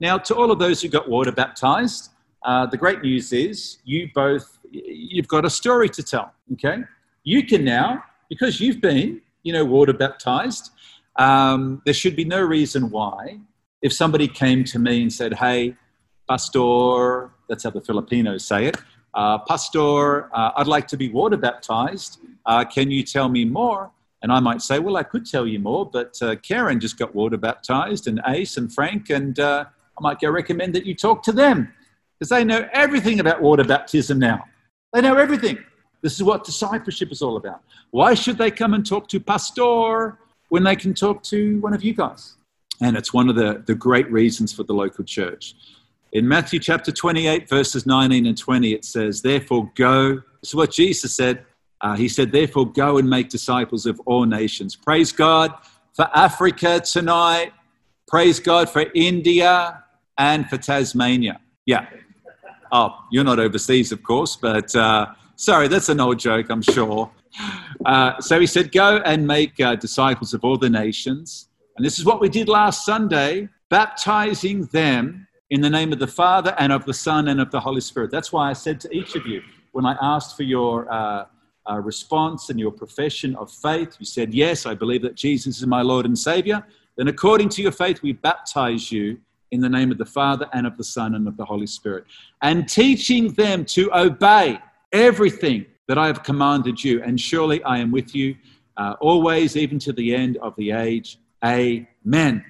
Now, 0.01 0.19
to 0.19 0.35
all 0.35 0.51
of 0.51 0.59
those 0.59 0.83
who 0.83 0.89
got 0.89 1.09
water 1.09 1.31
baptized, 1.31 2.11
uh, 2.45 2.67
the 2.67 2.77
great 2.77 3.03
news 3.03 3.33
is 3.33 3.79
you 3.85 4.11
both 4.15 4.59
you've 4.73 5.29
got 5.29 5.45
a 5.45 5.51
story 5.51 5.89
to 5.91 6.03
tell. 6.03 6.33
Okay, 6.55 6.79
you 7.23 7.47
can 7.47 7.65
now 7.65 8.03
because 8.29 8.61
you've 8.61 8.81
been 8.81 9.21
you 9.43 9.53
know 9.53 9.65
water 9.65 9.93
baptized. 9.93 10.71
Um, 11.17 11.83
there 11.85 11.95
should 11.95 12.17
be 12.17 12.25
no 12.25 12.41
reason 12.41 12.91
why 12.91 13.39
if 13.83 13.93
somebody 13.93 14.27
came 14.27 14.65
to 14.65 14.79
me 14.79 15.03
and 15.03 15.13
said, 15.13 15.35
"Hey, 15.35 15.77
pastor," 16.29 17.31
that's 17.49 17.65
how 17.65 17.71
the 17.71 17.83
Filipinos 17.83 18.45
say 18.45 18.67
it. 18.67 18.77
Uh, 19.15 19.39
pastor, 19.39 20.35
uh, 20.35 20.53
I'd 20.57 20.67
like 20.67 20.87
to 20.89 20.97
be 20.97 21.09
water 21.09 21.37
baptized. 21.37 22.21
Uh, 22.47 22.65
can 22.65 22.91
you 22.91 23.03
tell 23.03 23.29
me 23.29 23.45
more? 23.45 23.91
And 24.23 24.31
I 24.31 24.41
might 24.41 24.61
say, 24.63 24.79
well, 24.79 24.97
I 24.97 25.03
could 25.03 25.25
tell 25.25 25.47
you 25.47 25.59
more, 25.59 25.89
but 25.89 26.17
uh, 26.21 26.37
Karen 26.37 26.79
just 26.79 26.99
got 26.99 27.15
water 27.15 27.39
baptized, 27.39 28.07
and 28.07 28.21
Ace 28.29 28.57
and 28.57 28.73
Frank, 28.73 29.11
and 29.11 29.39
uh, 29.41 29.65
I 29.67 30.03
might 30.03 30.21
go 30.21 30.31
recommend 30.31 30.75
that 30.75 30.85
you 30.85 30.95
talk 30.95 31.23
to 31.25 31.33
them 31.33 31.73
because 32.19 32.29
they 32.29 32.45
know 32.45 32.69
everything 32.73 33.21
about 33.21 33.41
water 33.41 33.65
baptism 33.65 34.19
now. 34.19 34.45
They 34.93 35.01
know 35.01 35.17
everything. 35.17 35.59
This 36.03 36.15
is 36.15 36.23
what 36.23 36.45
discipleship 36.45 37.11
is 37.13 37.23
all 37.23 37.37
about. 37.37 37.63
Why 37.91 38.15
should 38.15 38.39
they 38.39 38.51
come 38.51 38.75
and 38.75 38.85
talk 38.85 39.09
to 39.09 39.21
Pastor 39.21 40.19
when 40.51 40.65
they 40.65 40.77
can 40.77 40.95
talk 40.95 41.23
to 41.25 41.61
one 41.61 41.73
of 41.73 41.83
you 41.83 41.95
guys? 41.95 42.37
And 42.83 42.97
it's 42.97 43.13
one 43.13 43.29
of 43.29 43.37
the, 43.37 43.63
the 43.67 43.75
great 43.75 44.11
reasons 44.11 44.53
for 44.53 44.63
the 44.65 44.73
local 44.73 45.05
church. 45.05 45.55
In 46.13 46.27
Matthew 46.27 46.59
chapter 46.59 46.91
28, 46.91 47.49
verses 47.49 47.87
19 47.87 48.27
and 48.27 48.37
20, 48.37 48.73
it 48.73 48.85
says, 48.85 49.23
Therefore 49.23 49.71
go. 49.75 50.15
This 50.43 50.51
is 50.51 50.55
what 50.55 50.73
Jesus 50.73 51.15
said. 51.15 51.45
Uh, 51.81 51.97
he 51.97 52.09
said, 52.09 52.33
Therefore 52.33 52.71
go 52.71 52.99
and 52.99 53.09
make 53.09 53.29
disciples 53.29 53.87
of 53.87 54.01
all 54.07 54.25
nations. 54.25 54.77
Praise 54.77 55.13
God 55.13 55.53
for 55.95 56.09
Africa 56.17 56.81
tonight. 56.81 57.53
Praise 58.09 58.41
God 58.41 58.69
for 58.69 58.87
India 58.95 59.85
and 60.19 60.49
for 60.49 60.59
Tasmania. 60.59 61.41
Yeah, 61.65 61.87
Oh, 62.73 62.97
you're 63.11 63.25
not 63.25 63.41
overseas, 63.41 63.91
of 63.91 64.03
course, 64.03 64.37
but 64.37 64.75
uh, 64.77 65.07
sorry, 65.35 65.67
that's 65.67 65.89
an 65.89 65.99
old 65.99 66.21
joke, 66.21 66.51
I'm 66.51 66.63
sure. 66.63 67.11
Uh, 67.85 68.21
so 68.21 68.39
he 68.39 68.47
said, 68.47 68.71
Go 68.71 68.99
and 68.99 69.27
make 69.27 69.59
uh, 69.61 69.75
disciples 69.75 70.35
of 70.35 70.45
all 70.45 70.57
the 70.57 70.71
nations. 70.71 71.49
And 71.77 71.85
this 71.85 71.99
is 71.99 72.05
what 72.05 72.21
we 72.21 72.29
did 72.29 72.49
last 72.49 72.85
Sunday, 72.85 73.49
baptizing 73.71 74.67
them 74.67 75.27
in 75.51 75.61
the 75.61 75.71
name 75.71 75.93
of 75.93 75.99
the 75.99 76.07
Father 76.07 76.55
and 76.59 76.73
of 76.73 76.85
the 76.85 76.95
Son 76.95 77.29
and 77.29 77.41
of 77.41 77.51
the 77.51 77.61
Holy 77.61 77.81
Spirit. 77.81 78.11
That's 78.11 78.33
why 78.33 78.49
I 78.49 78.53
said 78.53 78.81
to 78.81 78.97
each 78.97 79.17
of 79.17 79.27
you, 79.27 79.43
when 79.73 79.85
I 79.85 79.97
asked 80.01 80.37
for 80.37 80.45
your 80.45 80.91
uh, 80.91 81.27
uh, 81.69 81.79
response 81.81 82.51
and 82.51 82.59
your 82.59 82.71
profession 82.71 83.35
of 83.37 83.51
faith, 83.53 83.97
you 83.99 84.07
said, 84.07 84.33
Yes, 84.33 84.65
I 84.65 84.75
believe 84.75 85.03
that 85.03 85.15
Jesus 85.15 85.59
is 85.59 85.67
my 85.67 85.83
Lord 85.83 86.07
and 86.07 86.19
Savior. 86.19 86.65
Then, 86.97 87.09
according 87.09 87.49
to 87.51 87.63
your 87.63 87.73
faith, 87.73 88.03
we 88.03 88.13
baptize 88.13 88.91
you 88.91 89.21
in 89.51 89.61
the 89.61 89.69
name 89.69 89.91
of 89.91 89.99
the 89.99 90.05
Father 90.05 90.49
and 90.53 90.67
of 90.67 90.77
the 90.77 90.85
Son 90.85 91.15
and 91.15 91.27
of 91.27 91.37
the 91.37 91.45
Holy 91.45 91.67
Spirit, 91.67 92.05
and 92.43 92.69
teaching 92.69 93.33
them 93.33 93.65
to 93.65 93.91
obey 93.93 94.59
everything 94.93 95.67
that 95.89 95.99
I 95.99 96.07
have 96.07 96.23
commanded 96.23 96.83
you. 96.83 97.03
And 97.03 97.21
surely 97.21 97.63
I 97.65 97.79
am 97.79 97.91
with 97.91 98.15
you 98.15 98.37
uh, 98.77 98.95
always, 99.01 99.57
even 99.57 99.79
to 99.81 99.93
the 99.93 100.15
end 100.15 100.37
of 100.39 100.55
the 100.57 100.71
age. 100.71 101.19
Amen. 101.45 102.45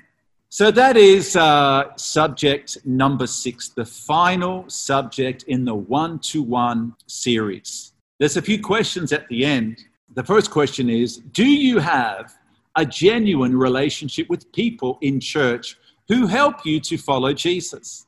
So 0.52 0.70
that 0.72 0.96
is 0.96 1.36
uh, 1.36 1.96
subject 1.96 2.78
number 2.84 3.26
six, 3.26 3.68
the 3.68 3.84
final 3.84 4.68
subject 4.68 5.44
in 5.44 5.64
the 5.64 5.74
one 5.74 6.18
to 6.30 6.42
one 6.42 6.94
series. 7.06 7.92
There's 8.18 8.36
a 8.36 8.42
few 8.42 8.60
questions 8.60 9.12
at 9.12 9.28
the 9.28 9.44
end. 9.44 9.84
The 10.14 10.24
first 10.24 10.50
question 10.50 10.90
is 10.90 11.18
Do 11.18 11.46
you 11.46 11.78
have 11.78 12.36
a 12.76 12.84
genuine 12.84 13.56
relationship 13.56 14.28
with 14.28 14.50
people 14.52 14.98
in 15.00 15.20
church 15.20 15.76
who 16.08 16.26
help 16.26 16.66
you 16.66 16.80
to 16.80 16.98
follow 16.98 17.32
Jesus. 17.32 18.06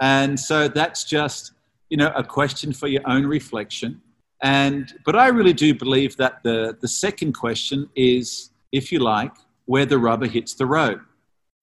And 0.00 0.38
so 0.38 0.68
that's 0.68 1.04
just, 1.04 1.52
you 1.88 1.96
know, 1.96 2.12
a 2.14 2.24
question 2.24 2.72
for 2.72 2.88
your 2.88 3.02
own 3.06 3.24
reflection. 3.24 4.00
And 4.42 4.92
but 5.06 5.16
I 5.16 5.28
really 5.28 5.52
do 5.52 5.74
believe 5.74 6.16
that 6.18 6.42
the, 6.42 6.76
the 6.80 6.88
second 6.88 7.32
question 7.32 7.88
is, 7.94 8.50
if 8.72 8.92
you 8.92 8.98
like, 8.98 9.32
where 9.66 9.86
the 9.86 9.98
rubber 9.98 10.26
hits 10.26 10.54
the 10.54 10.66
road. 10.66 11.00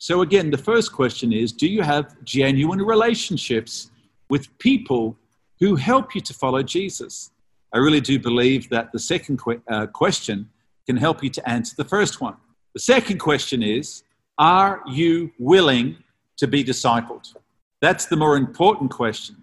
So 0.01 0.21
again, 0.21 0.49
the 0.49 0.57
first 0.57 0.91
question 0.91 1.31
is, 1.31 1.51
do 1.51 1.67
you 1.67 1.83
have 1.83 2.15
genuine 2.23 2.81
relationships 2.81 3.91
with 4.31 4.57
people 4.57 5.15
who 5.59 5.75
help 5.75 6.15
you 6.15 6.21
to 6.21 6.33
follow 6.33 6.63
Jesus? 6.63 7.29
I 7.71 7.77
really 7.77 8.01
do 8.01 8.17
believe 8.17 8.67
that 8.69 8.91
the 8.91 8.97
second 8.97 9.37
que- 9.37 9.61
uh, 9.69 9.85
question 9.85 10.49
can 10.87 10.97
help 10.97 11.23
you 11.23 11.29
to 11.29 11.47
answer 11.47 11.75
the 11.77 11.85
first 11.85 12.19
one. 12.19 12.35
The 12.73 12.79
second 12.79 13.19
question 13.19 13.61
is, 13.61 14.01
are 14.39 14.81
you 14.87 15.33
willing 15.37 15.97
to 16.37 16.47
be 16.47 16.63
discipled? 16.63 17.35
That's 17.79 18.07
the 18.07 18.17
more 18.17 18.37
important 18.37 18.89
question. 18.89 19.35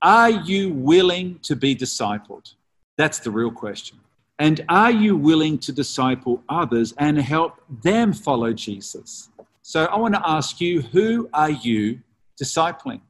Are 0.00 0.30
you 0.30 0.72
willing 0.72 1.40
to 1.42 1.54
be 1.54 1.76
discipled? 1.76 2.54
That's 2.96 3.18
the 3.18 3.30
real 3.30 3.50
question. 3.50 3.98
And 4.38 4.64
are 4.70 4.90
you 4.90 5.14
willing 5.14 5.58
to 5.58 5.72
disciple 5.72 6.42
others 6.48 6.94
and 6.96 7.18
help 7.18 7.60
them 7.68 8.14
follow 8.14 8.54
Jesus? 8.54 9.28
So 9.68 9.86
I 9.86 9.96
want 9.96 10.14
to 10.14 10.22
ask 10.24 10.60
you, 10.60 10.80
who 10.80 11.28
are 11.34 11.50
you 11.50 11.98
discipling? 12.40 13.00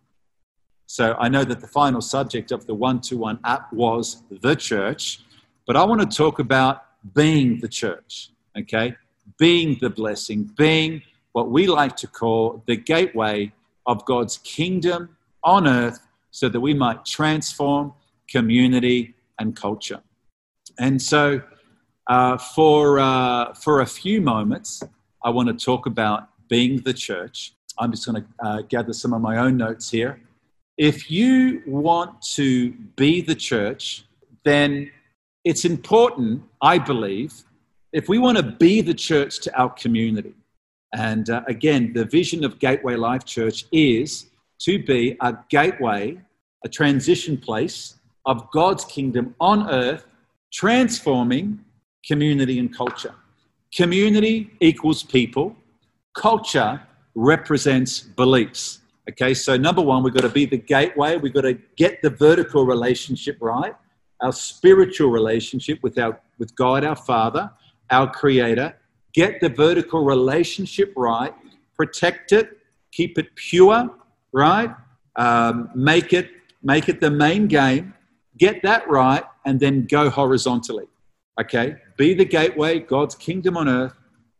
So 0.87 1.15
I 1.21 1.29
know 1.29 1.45
that 1.45 1.61
the 1.61 1.67
final 1.67 2.01
subject 2.01 2.51
of 2.51 2.67
the 2.67 2.75
one 2.75 3.03
to 3.03 3.19
one 3.19 3.39
app 3.45 3.71
was 3.75 4.23
the 4.31 4.57
church, 4.57 5.21
but 5.67 5.77
I 5.77 5.85
want 5.85 6.01
to 6.01 6.17
talk 6.17 6.39
about 6.39 6.83
being 7.13 7.61
the 7.61 7.69
church, 7.69 8.31
okay? 8.59 8.95
Being 9.39 9.77
the 9.83 9.91
blessing, 9.91 10.51
being 10.57 11.03
what 11.33 11.51
we 11.51 11.67
like 11.67 11.95
to 11.97 12.07
call 12.07 12.63
the 12.67 12.77
gateway 12.77 13.53
of 13.85 14.07
God's 14.07 14.39
kingdom 14.39 15.15
on 15.45 15.69
earth 15.69 16.01
so 16.31 16.49
that 16.49 16.59
we 16.59 16.73
might 16.73 17.05
transform 17.05 17.93
community 18.31 19.15
and 19.39 19.55
culture. 19.55 20.01
And 20.79 21.03
so, 21.03 21.43
uh, 22.07 22.39
for, 22.39 22.99
uh, 22.99 23.53
for 23.53 23.83
a 23.83 23.87
few 23.87 24.23
moments, 24.23 24.83
I 25.23 25.29
want 25.29 25.49
to 25.49 25.65
talk 25.65 25.85
about 25.85 26.31
being 26.49 26.81
the 26.81 26.95
church. 26.95 27.55
I'm 27.79 27.91
just 27.91 28.07
going 28.07 28.23
to 28.23 28.29
uh, 28.47 28.63
gather 28.63 28.93
some 28.93 29.13
of 29.13 29.21
my 29.21 29.39
own 29.39 29.57
notes 29.57 29.91
here. 29.91 30.21
If 30.79 31.11
you 31.11 31.63
want 31.67 32.23
to 32.35 32.73
be 32.97 33.21
the 33.21 33.35
church, 33.35 34.05
then 34.45 34.91
it's 35.45 35.65
important, 35.65 36.43
I 36.61 36.79
believe, 36.79 37.33
if 37.93 38.09
we 38.09 38.19
want 38.19 38.37
to 38.37 38.43
be 38.43 38.81
the 38.81 38.95
church 38.95 39.41
to 39.41 39.59
our 39.59 39.71
community, 39.71 40.35
and 40.93 41.29
uh, 41.31 41.43
again, 41.47 41.93
the 41.93 42.05
vision 42.05 42.45
of 42.45 42.59
Gateway 42.59 42.97
Life 42.97 43.25
Church 43.25 43.65
is 43.73 44.27
to 44.61 44.83
be 44.83 45.17
a 45.21 45.37
gateway, 45.49 46.21
a 46.65 46.69
transition 46.69 47.37
place 47.37 47.97
of 48.25 48.51
God's 48.51 48.85
kingdom 48.85 49.35
on 49.41 49.71
earth, 49.71 50.07
transforming 50.53 51.65
community 52.07 52.59
and 52.59 52.75
culture. 52.75 53.15
Community 53.75 54.51
equals 54.61 55.03
people, 55.03 55.57
culture 56.17 56.83
represents 57.15 58.01
beliefs. 58.01 58.81
Okay, 59.09 59.35
so 59.35 59.57
number 59.57 59.83
one, 59.83 60.03
we've 60.03 60.15
got 60.15 60.23
to 60.23 60.29
be 60.29 60.47
the 60.47 60.59
gateway, 60.59 61.17
we've 61.17 61.35
got 61.35 61.43
to 61.43 61.59
get 61.77 62.03
the 62.03 62.11
vertical 62.11 62.67
relationship 62.67 63.39
right, 63.41 63.75
our 64.21 64.33
spiritual 64.33 65.11
relationship 65.11 65.79
with, 65.83 65.99
our, 65.99 66.21
with 66.39 66.55
God, 66.57 66.85
our 66.85 66.97
Father, 66.97 67.51
our 67.91 68.11
Creator 68.11 68.75
get 69.17 69.41
the 69.41 69.49
vertical 69.49 70.05
relationship 70.05 70.93
right, 70.95 71.35
protect 71.75 72.33
it, 72.33 72.59
keep 72.93 73.19
it 73.19 73.35
pure, 73.35 73.89
right? 74.33 74.71
Um, 75.17 75.71
make 75.75 76.13
it 76.13 76.29
make 76.63 76.89
it 76.89 77.01
the 77.01 77.11
main 77.11 77.47
game. 77.47 77.95
Get 78.37 78.63
that 78.63 78.89
right, 78.89 79.25
and 79.47 79.59
then 79.59 79.87
go 79.87 80.11
horizontally. 80.11 80.87
Okay? 81.41 81.77
Be 81.97 82.13
the 82.13 82.25
gateway, 82.25 82.81
God's 82.81 83.15
kingdom 83.15 83.57
on 83.57 83.69
earth, 83.69 83.95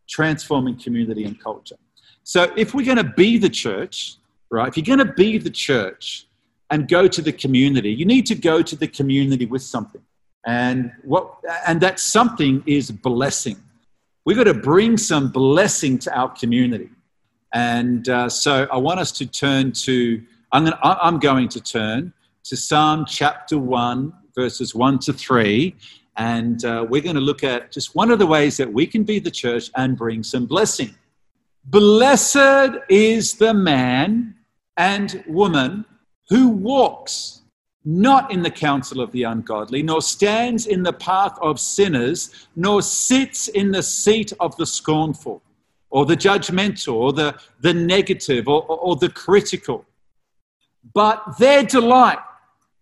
transforming 0.09 0.79
community 0.79 1.25
and 1.25 1.41
culture. 1.43 1.77
So 2.23 2.53
if 2.57 2.75
we're 2.75 2.87
going 2.87 2.97
to 2.99 3.05
be 3.05 3.39
the 3.39 3.49
church, 3.49 4.17
right, 4.51 4.69
if 4.69 4.77
you're 4.77 4.97
going 4.97 5.07
to 5.07 5.15
be 5.15 5.39
the 5.39 5.51
church 5.51 6.27
and 6.71 6.89
go 6.89 7.07
to 7.07 7.23
the 7.23 7.33
community, 7.33 7.91
you 7.91 8.05
need 8.05 8.27
to 8.27 8.35
go 8.35 8.63
to 8.63 8.77
the 8.77 8.89
community 8.89 9.47
with 9.47 9.63
something. 9.63 10.03
And 10.47 10.93
what 11.03 11.37
and 11.67 11.81
that 11.81 11.99
something 11.99 12.63
is 12.67 12.91
blessing. 12.91 13.57
We've 14.25 14.37
got 14.37 14.45
to 14.45 14.55
bring 14.55 14.97
some 14.97 15.31
blessing 15.31 15.99
to 16.01 16.17
our 16.17 16.29
community. 16.29 16.91
And 17.53 18.09
uh, 18.09 18.29
so 18.29 18.67
I 18.73 18.77
want 18.77 19.01
us 19.01 19.13
to 19.13 19.27
turn 19.27 19.73
to, 19.73 20.23
I'm, 20.53 20.65
gonna, 20.65 20.79
I'm 20.83 21.19
going 21.19 21.49
to 21.51 21.61
turn 21.61 22.13
to 22.45 22.57
Psalm 22.57 23.05
chapter 23.09 23.59
1, 23.59 24.13
verses 24.35 24.75
1 24.75 24.99
to 25.01 25.13
3. 25.13 25.75
And 26.17 26.65
uh, 26.65 26.87
we're 26.89 27.03
going 27.03 27.17
to 27.17 27.21
look 27.21 27.45
at 27.45 27.73
just 27.73 27.95
one 27.95 28.11
of 28.11 28.19
the 28.19 28.27
ways 28.27 28.57
that 28.57 28.73
we 28.73 28.87
can 28.87 29.05
be 29.05 29.19
the 29.19 29.31
church 29.31 29.71
and 29.75 29.97
bring 29.97 30.23
some 30.23 30.47
blessing. 30.47 30.95
Blessed 31.67 32.79
is 32.89 33.35
the 33.35 33.53
man 33.53 34.35
and 34.77 35.23
woman 35.27 35.85
who 36.29 36.49
walks 36.49 37.43
not 37.85 38.33
in 38.33 38.43
the 38.43 38.51
counsel 38.51 39.01
of 39.01 39.13
the 39.13 39.23
ungodly, 39.23 39.81
nor 39.83 40.03
stands 40.03 40.67
in 40.67 40.83
the 40.83 40.93
path 40.93 41.39
of 41.41 41.61
sinners, 41.61 42.49
nor 42.57 42.83
sits 42.83 43.47
in 43.47 43.71
the 43.71 43.83
seat 43.83 44.33
of 44.41 44.57
the 44.57 44.67
scornful, 44.67 45.41
or 45.91 46.05
the 46.05 46.17
judgmental, 46.17 46.95
or 46.95 47.13
the, 47.13 47.39
the 47.61 47.73
negative, 47.73 48.49
or, 48.49 48.65
or, 48.65 48.79
or 48.79 48.97
the 48.97 49.09
critical. 49.09 49.85
But 50.95 51.39
their 51.39 51.63
delight 51.63 52.19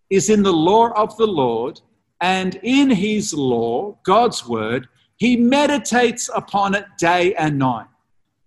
is 0.08 0.30
in 0.30 0.42
the 0.42 0.52
law 0.52 0.88
of 0.90 1.14
the 1.18 1.26
Lord, 1.26 1.82
and 2.24 2.58
in 2.62 2.88
his 2.88 3.34
law, 3.34 3.98
God's 4.02 4.48
word, 4.48 4.88
he 5.16 5.36
meditates 5.36 6.30
upon 6.34 6.74
it 6.74 6.86
day 6.96 7.34
and 7.34 7.58
night. 7.58 7.86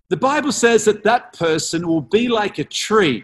The 0.10 0.18
Bible 0.18 0.52
says 0.52 0.86
that 0.86 1.04
that 1.04 1.34
person 1.34 1.88
will 1.88 2.02
be 2.02 2.28
like 2.28 2.58
a 2.58 2.64
tree 2.64 3.24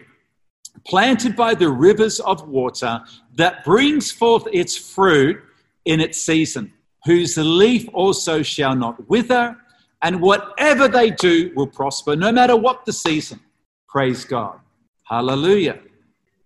planted 0.86 1.34
by 1.34 1.54
the 1.54 1.68
rivers 1.68 2.20
of 2.20 2.46
water 2.46 3.00
that 3.34 3.64
brings 3.64 4.12
forth 4.12 4.46
its 4.52 4.76
fruit 4.76 5.42
in 5.86 5.98
its 5.98 6.20
season, 6.20 6.72
whose 7.04 7.36
leaf 7.36 7.88
also 7.92 8.40
shall 8.40 8.76
not 8.76 9.08
wither, 9.08 9.56
and 10.02 10.20
whatever 10.20 10.86
they 10.86 11.10
do 11.10 11.50
will 11.56 11.66
prosper, 11.66 12.14
no 12.14 12.30
matter 12.30 12.54
what 12.54 12.84
the 12.84 12.92
season. 12.92 13.40
Praise 13.88 14.24
God. 14.24 14.60
Hallelujah. 15.02 15.80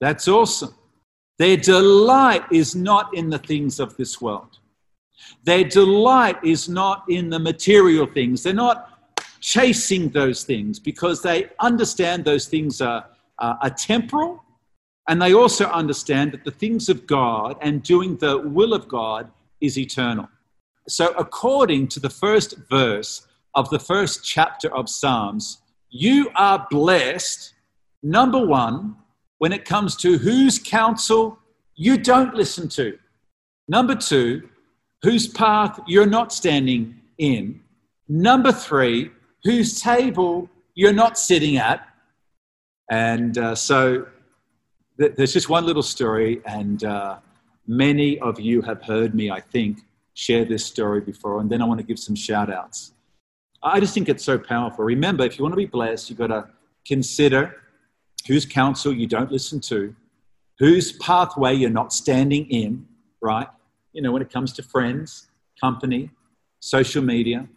That's 0.01 0.29
awesome. 0.29 0.78
Their 1.39 1.57
delight 1.57 2.45
is 2.51 2.75
not 2.75 3.15
in 3.15 3.31
the 3.31 3.39
things 3.39 3.79
of 3.81 3.97
this 3.97 4.21
world. 4.21 4.59
Their 5.45 5.65
delight 5.65 6.39
is 6.45 6.69
not 6.69 7.05
in 7.09 7.31
the 7.31 7.39
material 7.39 8.07
things. 8.07 8.43
They're 8.43 8.53
not 8.53 9.17
chasing 9.41 10.09
those 10.09 10.43
things 10.43 10.79
because 10.81 11.23
they 11.23 11.51
understand 11.61 12.25
those 12.25 12.47
things 12.47 12.81
are, 12.81 13.07
are 13.39 13.71
temporal 13.71 14.43
and 15.09 15.23
they 15.23 15.33
also 15.33 15.65
understand 15.67 16.33
that 16.33 16.45
the 16.45 16.51
things 16.51 16.89
of 16.91 17.07
God 17.07 17.57
and 17.63 17.83
doing 17.83 18.17
the 18.17 18.39
will 18.39 18.75
of 18.75 18.89
God 18.89 19.31
is 19.61 19.79
eternal. 19.79 20.29
So, 20.87 21.15
according 21.19 21.89
to 21.89 22.01
the 22.01 22.11
first 22.11 22.57
verse 22.71 23.27
of 23.55 23.71
the 23.71 23.79
first 23.79 24.25
chapter 24.25 24.73
of 24.75 24.89
Psalms, 24.89 25.59
you 25.91 26.31
are 26.35 26.67
blessed, 26.71 27.55
number 28.03 28.45
one, 28.45 28.97
when 29.39 29.53
it 29.53 29.65
comes 29.65 29.97
to 29.97 30.19
whose 30.19 30.59
counsel 30.59 31.39
you 31.75 31.97
don't 31.97 32.35
listen 32.35 32.69
to. 32.69 32.99
Number 33.69 33.95
two, 33.95 34.49
whose 35.03 35.29
path 35.29 35.81
you're 35.87 36.07
not 36.07 36.33
standing 36.33 37.01
in. 37.19 37.61
Number 38.09 38.53
three, 38.53 39.11
whose 39.45 39.81
table 39.81 40.49
you're 40.75 40.93
not 40.93 41.19
sitting 41.19 41.57
at. 41.57 41.87
And 42.91 43.37
uh, 43.39 43.55
so 43.55 44.07
there's 44.97 45.33
just 45.33 45.49
one 45.49 45.65
little 45.65 45.83
story, 45.83 46.41
and 46.45 46.83
uh, 46.83 47.19
many 47.67 48.19
of 48.19 48.41
you 48.41 48.63
have 48.63 48.83
heard 48.83 49.15
me, 49.15 49.31
I 49.31 49.41
think, 49.41 49.81
share 50.15 50.45
this 50.45 50.67
story 50.67 51.01
before. 51.01 51.41
And 51.41 51.49
then 51.49 51.63
I 51.63 51.65
want 51.65 51.79
to 51.79 51.87
give 51.87 51.99
some 51.99 52.17
shout 52.17 52.53
outs. 52.53 52.93
I 53.63 53.79
just 53.79 53.95
think 53.95 54.09
it's 54.09 54.25
so 54.25 54.39
powerful. 54.39 54.85
Remember, 54.85 55.25
if 55.25 55.39
you 55.39 55.45
want 55.45 55.53
to 55.53 55.57
be 55.57 55.67
blessed, 55.67 56.11
you've 56.11 56.19
got 56.19 56.29
to 56.29 56.49
consider 56.87 57.57
whose 58.27 58.45
counsel 58.45 58.93
you 58.93 59.07
don't 59.07 59.33
listen 59.33 59.61
to, 59.61 59.95
whose 60.59 60.93
pathway 60.93 61.55
you're 61.55 61.71
not 61.71 61.93
standing 61.93 62.47
in, 62.51 62.87
right? 63.21 63.49
You 63.93 64.03
know, 64.03 64.13
when 64.13 64.23
it 64.23 64.33
comes 64.33 64.53
to 64.55 64.63
friends, 64.63 65.29
company, 65.61 66.11
social 66.61 67.03
media, 67.03 67.49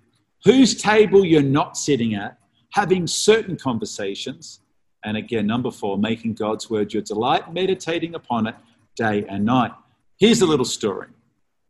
whose 0.44 0.76
table 0.76 1.26
you're 1.26 1.42
not 1.42 1.78
sitting 1.78 2.16
at, 2.16 2.38
having 2.72 3.06
certain 3.08 3.58
conversations. 3.58 4.62
And 5.04 5.18
again, 5.18 5.48
number 5.48 5.72
four, 5.72 5.98
making 5.98 6.36
God's 6.36 6.70
word 6.70 6.94
your 6.94 7.04
delight, 7.04 7.54
meditating 7.54 8.16
upon 8.16 8.48
it 8.48 8.56
day 8.96 9.26
and 9.28 9.46
night. 9.46 9.72
Here's 10.20 10.42
a 10.42 10.46
little 10.46 10.66
story. 10.66 11.08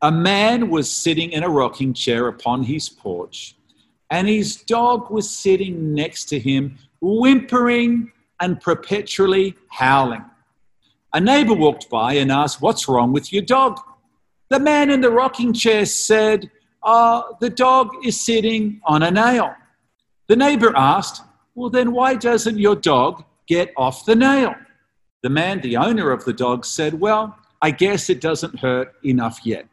A 0.02 0.12
man 0.12 0.68
was 0.68 0.90
sitting 0.90 1.30
in 1.32 1.42
a 1.42 1.48
rocking 1.48 1.94
chair 1.94 2.28
upon 2.28 2.64
his 2.64 2.88
porch, 2.88 3.56
and 4.10 4.28
his 4.28 4.56
dog 4.56 5.10
was 5.10 5.30
sitting 5.30 5.94
next 5.94 6.26
to 6.26 6.38
him, 6.38 6.76
whimpering 7.00 8.12
and 8.42 8.60
perpetually 8.60 9.54
howling. 9.68 10.24
A 11.14 11.20
neighbor 11.20 11.54
walked 11.54 11.88
by 11.88 12.14
and 12.14 12.30
asked, 12.30 12.60
What's 12.60 12.88
wrong 12.88 13.12
with 13.12 13.32
your 13.32 13.42
dog? 13.42 13.78
The 14.50 14.58
man 14.58 14.90
in 14.90 15.00
the 15.00 15.10
rocking 15.10 15.52
chair 15.52 15.86
said, 15.86 16.50
uh, 16.82 17.22
The 17.40 17.48
dog 17.48 17.90
is 18.04 18.20
sitting 18.20 18.80
on 18.84 19.02
a 19.02 19.10
nail. 19.10 19.54
The 20.26 20.36
neighbor 20.36 20.72
asked, 20.76 21.22
Well, 21.54 21.70
then 21.70 21.92
why 21.92 22.16
doesn't 22.16 22.58
your 22.58 22.74
dog 22.74 23.24
get 23.46 23.72
off 23.76 24.04
the 24.04 24.16
nail? 24.16 24.54
The 25.22 25.30
man, 25.30 25.60
the 25.60 25.76
owner 25.76 26.10
of 26.10 26.24
the 26.24 26.32
dog, 26.32 26.64
said, 26.64 27.00
Well, 27.00 27.38
I 27.62 27.70
guess 27.70 28.10
it 28.10 28.20
doesn't 28.20 28.58
hurt 28.58 28.94
enough 29.04 29.40
yet. 29.44 29.68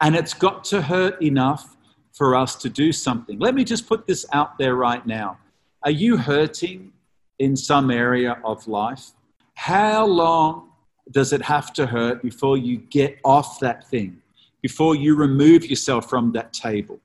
And 0.00 0.14
it's 0.14 0.34
got 0.34 0.62
to 0.64 0.80
hurt 0.80 1.20
enough 1.20 1.76
for 2.12 2.36
us 2.36 2.54
to 2.56 2.68
do 2.68 2.92
something. 2.92 3.38
Let 3.40 3.54
me 3.54 3.64
just 3.64 3.88
put 3.88 4.06
this 4.06 4.24
out 4.32 4.58
there 4.58 4.76
right 4.76 5.04
now. 5.04 5.38
Are 5.82 5.90
you 5.90 6.16
hurting 6.16 6.92
in 7.38 7.56
some 7.56 7.90
area 7.90 8.38
of 8.44 8.66
life? 8.66 9.12
How 9.54 10.06
long 10.06 10.70
does 11.10 11.32
it 11.32 11.42
have 11.42 11.72
to 11.74 11.86
hurt 11.86 12.22
before 12.22 12.58
you 12.58 12.78
get 12.78 13.18
off 13.24 13.60
that 13.60 13.88
thing, 13.88 14.20
before 14.62 14.96
you 14.96 15.14
remove 15.14 15.66
yourself 15.66 16.08
from 16.08 16.32
that 16.32 16.52
table, 16.52 16.98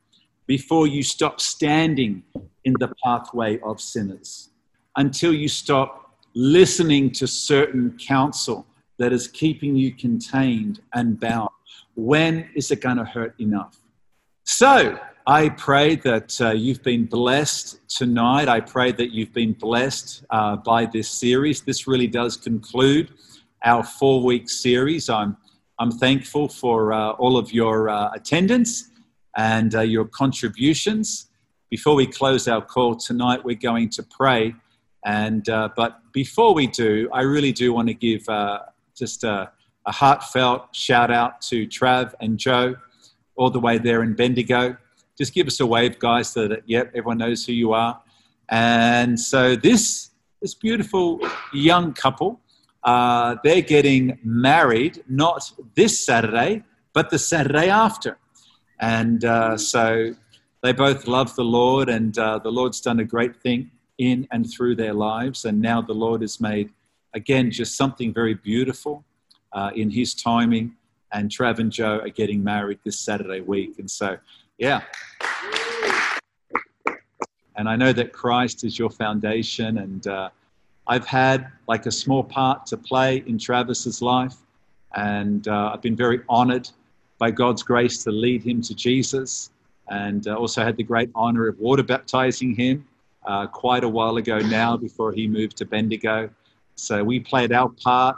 before 0.48 0.88
you 0.88 1.04
stop 1.04 1.40
standing 1.40 2.24
in 2.66 2.74
the 2.80 2.92
pathway 3.04 3.60
of 3.60 3.80
sinners, 3.80 4.50
until 4.98 5.34
you 5.34 5.48
stop 5.48 6.18
listening 6.34 7.12
to 7.12 7.28
certain 7.28 7.98
counsel 7.98 8.66
that 8.98 9.14
is 9.14 9.28
keeping 9.28 9.76
you 9.76 9.94
contained 9.94 10.80
and 10.94 11.20
bound? 11.20 11.50
When 11.96 12.50
is 12.56 12.72
it 12.72 12.82
going 12.82 12.98
to 12.98 13.06
hurt 13.06 13.40
enough? 13.40 13.78
So, 14.44 15.00
I 15.28 15.50
pray 15.50 15.98
that 15.98 16.42
uh, 16.42 16.50
you've 16.50 16.82
been 16.82 17.06
blessed 17.06 17.80
tonight. 17.88 18.48
I 18.48 18.60
pray 18.60 18.92
that 18.94 19.12
you've 19.12 19.34
been 19.34 19.54
blessed 19.54 20.26
uh, 20.32 20.56
by 20.56 20.86
this 20.88 21.10
series. 21.10 21.62
This 21.62 21.86
really 21.86 22.08
does 22.08 22.38
conclude 22.38 23.12
our 23.64 23.84
four 23.84 24.24
week 24.24 24.50
series. 24.50 25.10
I'm, 25.10 25.38
I'm 25.78 25.92
thankful 25.92 26.48
for 26.48 26.92
uh, 26.92 27.12
all 27.12 27.38
of 27.38 27.54
your 27.54 27.90
uh, 27.90 28.10
attendance 28.14 28.90
and 29.38 29.76
uh, 29.76 29.82
your 29.82 30.06
contributions. 30.06 31.28
Before 31.70 31.94
we 31.94 32.08
close 32.08 32.48
our 32.48 32.62
call 32.62 32.96
tonight, 32.96 33.46
we're 33.46 33.56
going 33.56 33.90
to 33.90 34.04
pray. 34.04 34.56
And, 35.06 35.48
uh, 35.50 35.70
but 35.76 36.00
before 36.14 36.56
we 36.56 36.66
do, 36.66 37.08
I 37.14 37.22
really 37.22 37.52
do 37.52 37.74
want 37.74 37.90
to 37.90 37.94
give 37.94 38.26
just 38.98 39.24
a, 39.24 39.52
a 39.86 39.92
heartfelt 39.92 40.76
shout 40.76 41.12
out 41.12 41.42
to 41.42 41.68
Trav 41.68 42.16
and 42.20 42.40
Joe, 42.40 42.76
all 43.36 43.52
the 43.52 43.60
way 43.60 43.78
there 43.78 44.02
in 44.02 44.16
Bendigo 44.16 44.78
just 45.22 45.36
give 45.36 45.46
us 45.46 45.60
a 45.60 45.66
wave, 45.68 46.00
guys, 46.00 46.32
so 46.32 46.48
that, 46.48 46.64
yep, 46.66 46.88
everyone 46.96 47.20
knows 47.20 47.46
who 47.46 47.54
you 47.54 47.74
are. 47.74 48.02
And 48.50 49.20
so 49.20 49.56
this, 49.56 50.10
this 50.42 50.56
beautiful 50.56 51.20
young 51.54 51.94
couple, 51.94 52.40
uh, 52.84 53.36
they're 53.44 53.62
getting 53.62 54.18
married 54.24 55.04
not 55.08 55.52
this 55.76 56.04
Saturday, 56.04 56.64
but 56.94 57.12
the 57.12 57.20
Saturday 57.20 57.70
after. 57.70 58.18
And 58.80 59.24
uh, 59.24 59.58
so 59.58 60.16
they 60.64 60.74
both 60.74 61.06
love 61.06 61.36
the 61.36 61.44
Lord, 61.44 61.88
and 61.88 62.18
uh, 62.18 62.40
the 62.40 62.52
Lord's 62.52 62.82
done 62.82 63.00
a 63.00 63.06
great 63.06 63.36
thing 63.44 63.70
in 64.00 64.28
and 64.32 64.52
through 64.52 64.76
their 64.76 64.96
lives. 64.96 65.46
And 65.46 65.62
now 65.62 65.84
the 65.84 65.94
Lord 65.94 66.22
has 66.22 66.42
made, 66.42 66.72
again, 67.14 67.52
just 67.52 67.78
something 67.78 68.12
very 68.12 68.34
beautiful 68.34 69.06
uh, 69.54 69.70
in 69.76 69.92
His 69.92 70.16
timing. 70.16 70.78
And 71.14 71.30
Trav 71.30 71.60
and 71.60 71.72
Joe 71.72 72.00
are 72.00 72.10
getting 72.10 72.44
married 72.44 72.80
this 72.84 72.98
Saturday 72.98 73.42
week. 73.42 73.78
And 73.78 73.92
so 73.92 74.18
yeah. 74.62 74.82
And 77.56 77.68
I 77.68 77.76
know 77.76 77.92
that 77.94 78.14
Christ 78.14 78.64
is 78.64 78.78
your 78.78 78.92
foundation, 78.92 79.80
and 79.80 80.06
uh, 80.06 80.30
I've 80.88 81.06
had 81.06 81.48
like 81.68 81.88
a 81.88 81.92
small 81.92 82.24
part 82.24 82.68
to 82.68 82.78
play 82.78 83.24
in 83.26 83.40
Travis's 83.40 84.02
life, 84.04 84.36
and 84.96 85.48
uh, 85.48 85.72
I've 85.74 85.82
been 85.82 85.96
very 85.96 86.22
honored 86.30 86.70
by 87.18 87.32
God's 87.32 87.64
grace 87.64 88.04
to 88.04 88.12
lead 88.12 88.44
him 88.44 88.62
to 88.62 88.76
Jesus, 88.76 89.50
and 89.90 90.28
uh, 90.28 90.36
also 90.36 90.64
had 90.64 90.78
the 90.78 90.84
great 90.84 91.10
honor 91.16 91.48
of 91.48 91.60
water 91.60 91.84
baptizing 91.84 92.54
him 92.56 92.88
uh, 93.26 93.48
quite 93.48 93.84
a 93.84 93.90
while 93.90 94.18
ago 94.18 94.40
now 94.40 94.78
before 94.78 95.12
he 95.12 95.28
moved 95.28 95.58
to 95.58 95.66
Bendigo. 95.66 96.30
So 96.76 97.04
we 97.04 97.20
played 97.20 97.52
our 97.52 97.70
part. 97.70 98.18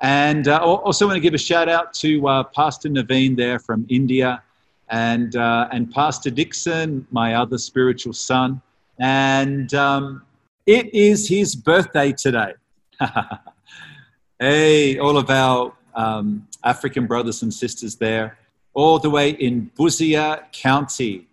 And 0.00 0.46
uh, 0.46 0.58
also 0.58 1.06
want 1.06 1.16
to 1.16 1.20
give 1.20 1.34
a 1.34 1.38
shout 1.38 1.68
out 1.68 1.92
to 1.94 2.28
uh, 2.28 2.42
Pastor 2.44 2.88
Naveen 2.88 3.36
there 3.36 3.58
from 3.58 3.84
India 3.88 4.42
and, 4.90 5.36
uh, 5.36 5.68
and 5.72 5.92
Pastor 5.92 6.30
Dixon, 6.30 7.06
my 7.10 7.34
other 7.34 7.58
spiritual 7.58 8.12
son. 8.12 8.60
And 8.98 9.72
um, 9.74 10.22
it 10.66 10.92
is 10.94 11.28
his 11.28 11.54
birthday 11.54 12.12
today. 12.12 12.54
hey, 14.38 14.98
all 14.98 15.16
of 15.16 15.30
our 15.30 15.74
um, 15.94 16.46
African 16.64 17.06
brothers 17.06 17.42
and 17.42 17.52
sisters 17.52 17.96
there, 17.96 18.38
all 18.74 18.98
the 18.98 19.10
way 19.10 19.30
in 19.30 19.70
Busia 19.76 20.50
County. 20.52 21.26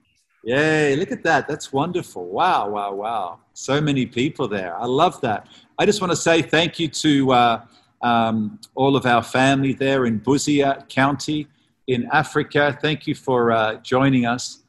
Yay, 0.44 0.96
look 0.96 1.12
at 1.12 1.24
that. 1.24 1.48
That's 1.48 1.74
wonderful. 1.74 2.26
Wow, 2.26 2.70
wow, 2.70 2.94
wow. 2.94 3.39
So 3.54 3.82
many 3.82 4.06
people 4.06 4.48
there. 4.48 4.78
I 4.78 4.86
love 4.86 5.20
that. 5.22 5.48
I 5.80 5.86
just 5.86 6.02
want 6.02 6.12
to 6.12 6.15
say 6.18 6.41
thank 6.41 6.80
you 6.80 6.88
to 6.88 7.32
uh, 7.32 7.65
um, 8.02 8.60
all 8.76 8.96
of 8.96 9.06
our 9.06 9.24
family 9.24 9.74
there 9.74 10.06
in 10.06 10.20
Busia 10.20 10.88
County 10.88 11.48
in 11.88 12.08
Africa. 12.12 12.78
Thank 12.82 13.08
you 13.08 13.15
for 13.15 13.52
uh, 13.52 13.76
joining 13.76 14.26
us 14.26 14.63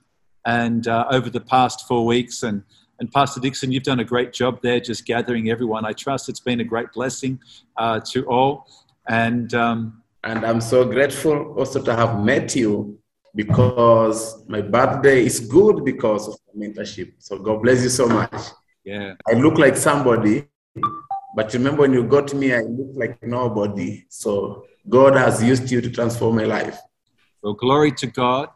and 0.45 0.87
uh, 0.87 1.07
over 1.11 1.31
the 1.31 1.41
past 1.41 1.87
four 1.87 2.05
weeks. 2.05 2.43
And, 2.43 2.63
and 3.01 3.11
Pastor 3.13 3.41
Dixon, 3.41 3.73
you've 3.73 3.83
done 3.83 4.01
a 4.01 4.05
great 4.05 4.33
job 4.33 4.61
there, 4.63 4.81
just 4.81 5.05
gathering 5.05 5.51
everyone. 5.51 5.85
I 5.85 5.93
trust 5.93 6.29
it's 6.29 6.41
been 6.41 6.61
a 6.61 6.65
great 6.65 6.93
blessing 6.93 7.41
uh, 7.77 8.01
to 8.13 8.25
all. 8.27 8.67
And 9.09 9.55
um, 9.55 10.03
and 10.25 10.45
I'm 10.45 10.61
so 10.61 10.85
grateful 10.85 11.55
also 11.57 11.81
to 11.81 11.95
have 11.95 12.25
met 12.25 12.57
you 12.57 12.99
because 13.37 14.45
my 14.49 14.61
birthday 14.61 15.25
is 15.25 15.39
good 15.39 15.85
because 15.85 16.27
of 16.27 16.37
the 16.53 16.67
mentorship. 16.67 17.13
So 17.19 17.39
God 17.39 17.63
bless 17.63 17.83
you 17.85 17.91
so 17.91 18.09
much. 18.09 18.35
Yeah. 18.85 19.15
I 19.29 19.35
look 19.35 19.57
like 19.57 19.77
somebody, 19.77 20.49
but 21.37 21.53
remember 21.53 21.83
when 21.83 21.93
you 21.93 22.03
got 22.03 22.35
me, 22.35 22.53
I 22.53 22.63
look 22.63 22.91
like 22.95 23.23
nobody. 23.23 24.05
So 24.09 24.65
God 24.89 25.15
has 25.15 25.45
used 25.45 25.71
you 25.71 25.81
to 25.81 25.91
transform 25.91 26.37
my 26.37 26.45
life. 26.45 26.81
Well, 27.47 27.55
glory 27.55 27.93
to 27.93 28.09
God. 28.09 28.49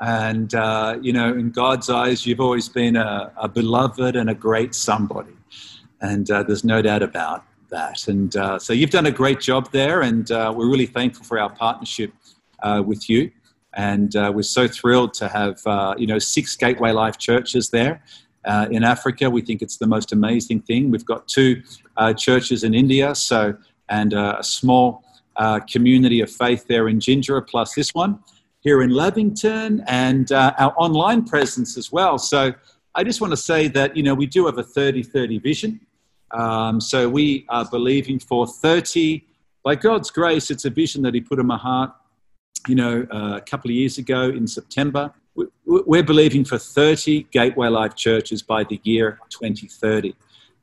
And, 0.00 0.54
uh, 0.54 0.96
you 1.02 1.12
know, 1.12 1.28
in 1.34 1.50
God's 1.50 1.90
eyes, 1.90 2.24
you've 2.24 2.40
always 2.40 2.70
been 2.70 2.96
a, 2.96 3.30
a 3.36 3.50
beloved 3.50 4.16
and 4.16 4.30
a 4.30 4.34
great 4.34 4.74
somebody. 4.74 5.36
And 6.00 6.30
uh, 6.30 6.44
there's 6.44 6.64
no 6.64 6.80
doubt 6.80 7.02
about 7.02 7.44
that. 7.68 8.08
And 8.08 8.34
uh, 8.34 8.58
so 8.58 8.72
you've 8.72 8.88
done 8.88 9.04
a 9.04 9.10
great 9.10 9.40
job 9.40 9.70
there. 9.72 10.00
And 10.00 10.30
uh, 10.30 10.54
we're 10.56 10.70
really 10.70 10.86
thankful 10.86 11.22
for 11.26 11.38
our 11.38 11.50
partnership 11.50 12.14
uh, 12.62 12.82
with 12.82 13.10
you. 13.10 13.30
And 13.74 14.16
uh, 14.16 14.32
we're 14.34 14.42
so 14.42 14.66
thrilled 14.66 15.12
to 15.20 15.28
have, 15.28 15.60
you 15.98 16.06
know, 16.06 16.18
six 16.18 16.56
Gateway 16.56 16.92
Life 16.92 17.18
churches 17.18 17.68
there. 17.68 18.02
in 18.70 18.84
Africa, 18.84 19.28
we 19.28 19.42
think 19.42 19.60
it's 19.60 19.76
the 19.76 19.86
most 19.86 20.12
amazing 20.12 20.62
thing. 20.62 20.90
We've 20.90 21.04
got 21.04 21.28
two 21.28 21.62
churches 22.16 22.64
in 22.64 22.72
India, 22.72 23.14
so 23.14 23.58
and 23.90 24.14
a 24.14 24.42
small 24.42 25.04
uh, 25.36 25.60
community 25.60 26.20
of 26.20 26.30
faith 26.30 26.66
there 26.66 26.88
in 26.88 26.98
Jindera, 26.98 27.46
plus 27.46 27.74
this 27.74 27.94
one 27.94 28.18
here 28.60 28.82
in 28.82 28.90
Lavington, 28.90 29.82
and 29.86 30.30
uh, 30.32 30.52
our 30.58 30.74
online 30.76 31.24
presence 31.24 31.78
as 31.78 31.90
well. 31.90 32.18
So 32.18 32.52
I 32.94 33.04
just 33.04 33.20
want 33.20 33.32
to 33.32 33.36
say 33.36 33.68
that, 33.68 33.96
you 33.96 34.02
know, 34.02 34.14
we 34.14 34.26
do 34.26 34.46
have 34.46 34.58
a 34.58 34.62
30 34.62 35.02
30 35.02 35.38
vision. 35.38 35.80
Um, 36.32 36.80
so 36.80 37.08
we 37.08 37.46
are 37.48 37.64
believing 37.64 38.18
for 38.18 38.46
30. 38.46 39.24
By 39.62 39.74
God's 39.74 40.10
grace, 40.10 40.50
it's 40.50 40.64
a 40.64 40.70
vision 40.70 41.02
that 41.02 41.14
He 41.14 41.20
put 41.20 41.38
in 41.38 41.46
my 41.46 41.56
heart, 41.56 41.92
you 42.68 42.74
know, 42.74 43.06
uh, 43.10 43.36
a 43.36 43.40
couple 43.40 43.70
of 43.70 43.74
years 43.74 43.98
ago 43.98 44.28
in 44.28 44.46
September. 44.46 45.12
We're 45.64 46.02
believing 46.02 46.44
for 46.44 46.58
30 46.58 47.28
Gateway 47.30 47.68
Life 47.68 47.94
churches 47.94 48.42
by 48.42 48.64
the 48.64 48.80
year 48.82 49.18
2030. 49.30 50.14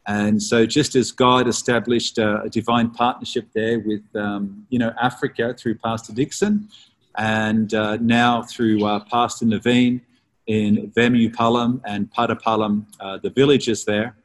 And 0.08 0.42
so, 0.42 0.66
just 0.66 0.96
as 0.96 1.12
God 1.12 1.48
established 1.48 2.18
a, 2.18 2.42
a 2.44 2.50
divine 2.50 2.92
partnership 2.92 3.50
there 3.54 3.80
with, 3.80 4.04
um, 4.16 4.66
you 4.70 4.80
know, 4.80 4.94
Africa 5.02 5.54
through 5.54 5.76
Pastor 5.76 6.14
Dixon, 6.14 6.70
and 7.18 7.74
uh, 7.74 7.98
now 7.98 8.42
through 8.42 8.86
uh, 8.86 9.04
Pastor 9.12 9.46
Naveen 9.46 10.02
in 10.46 10.92
Vemupalam 10.96 11.82
and 11.86 12.10
Padapalam, 12.14 12.86
uh, 13.02 13.18
the 13.22 13.30
villages 13.30 13.84
there. 13.84 14.16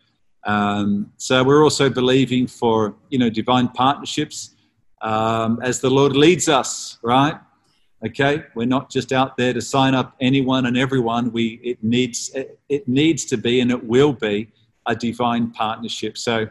Um, 0.44 1.12
so 1.16 1.42
we're 1.42 1.64
also 1.64 1.88
believing 1.88 2.46
for, 2.46 2.94
you 3.10 3.18
know, 3.18 3.30
divine 3.30 3.68
partnerships 3.68 4.54
um, 5.00 5.58
as 5.62 5.80
the 5.80 5.90
Lord 5.90 6.14
leads 6.14 6.48
us, 6.48 6.98
right? 7.02 7.38
Okay, 8.04 8.44
we're 8.54 8.66
not 8.66 8.90
just 8.90 9.12
out 9.12 9.36
there 9.36 9.52
to 9.52 9.60
sign 9.60 9.94
up 9.94 10.16
anyone 10.20 10.66
and 10.66 10.76
everyone. 10.76 11.32
We 11.32 11.60
it 11.62 11.82
needs 11.82 12.30
it, 12.34 12.58
it 12.68 12.88
needs 12.88 13.24
to 13.26 13.36
be 13.36 13.60
and 13.60 13.70
it 13.70 13.84
will 13.84 14.12
be 14.12 14.48
a 14.86 14.94
divine 14.94 15.50
partnership. 15.50 16.18
So, 16.18 16.48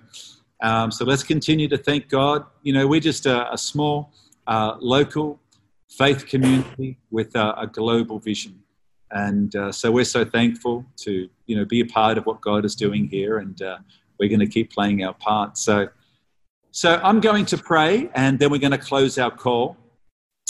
um, 0.61 0.91
so 0.91 1.05
let's 1.05 1.23
continue 1.23 1.67
to 1.67 1.77
thank 1.77 2.09
God. 2.09 2.45
You 2.63 2.73
know, 2.73 2.87
we're 2.87 2.99
just 2.99 3.25
a, 3.25 3.51
a 3.51 3.57
small 3.57 4.11
uh, 4.47 4.75
local 4.79 5.39
faith 5.89 6.25
community 6.25 6.97
with 7.09 7.35
a, 7.35 7.59
a 7.59 7.67
global 7.67 8.19
vision, 8.19 8.61
and 9.11 9.55
uh, 9.55 9.71
so 9.71 9.91
we're 9.91 10.05
so 10.05 10.23
thankful 10.23 10.85
to 10.97 11.29
you 11.45 11.55
know 11.55 11.65
be 11.65 11.81
a 11.81 11.85
part 11.85 12.17
of 12.17 12.25
what 12.25 12.41
God 12.41 12.65
is 12.65 12.75
doing 12.75 13.07
here, 13.07 13.39
and 13.39 13.61
uh, 13.61 13.77
we're 14.19 14.29
going 14.29 14.39
to 14.39 14.47
keep 14.47 14.71
playing 14.71 15.03
our 15.03 15.13
part. 15.15 15.57
So, 15.57 15.89
so 16.69 17.01
I'm 17.03 17.19
going 17.19 17.45
to 17.47 17.57
pray, 17.57 18.09
and 18.13 18.37
then 18.39 18.51
we're 18.51 18.59
going 18.59 18.71
to 18.71 18.77
close 18.77 19.17
our 19.17 19.31
call, 19.31 19.77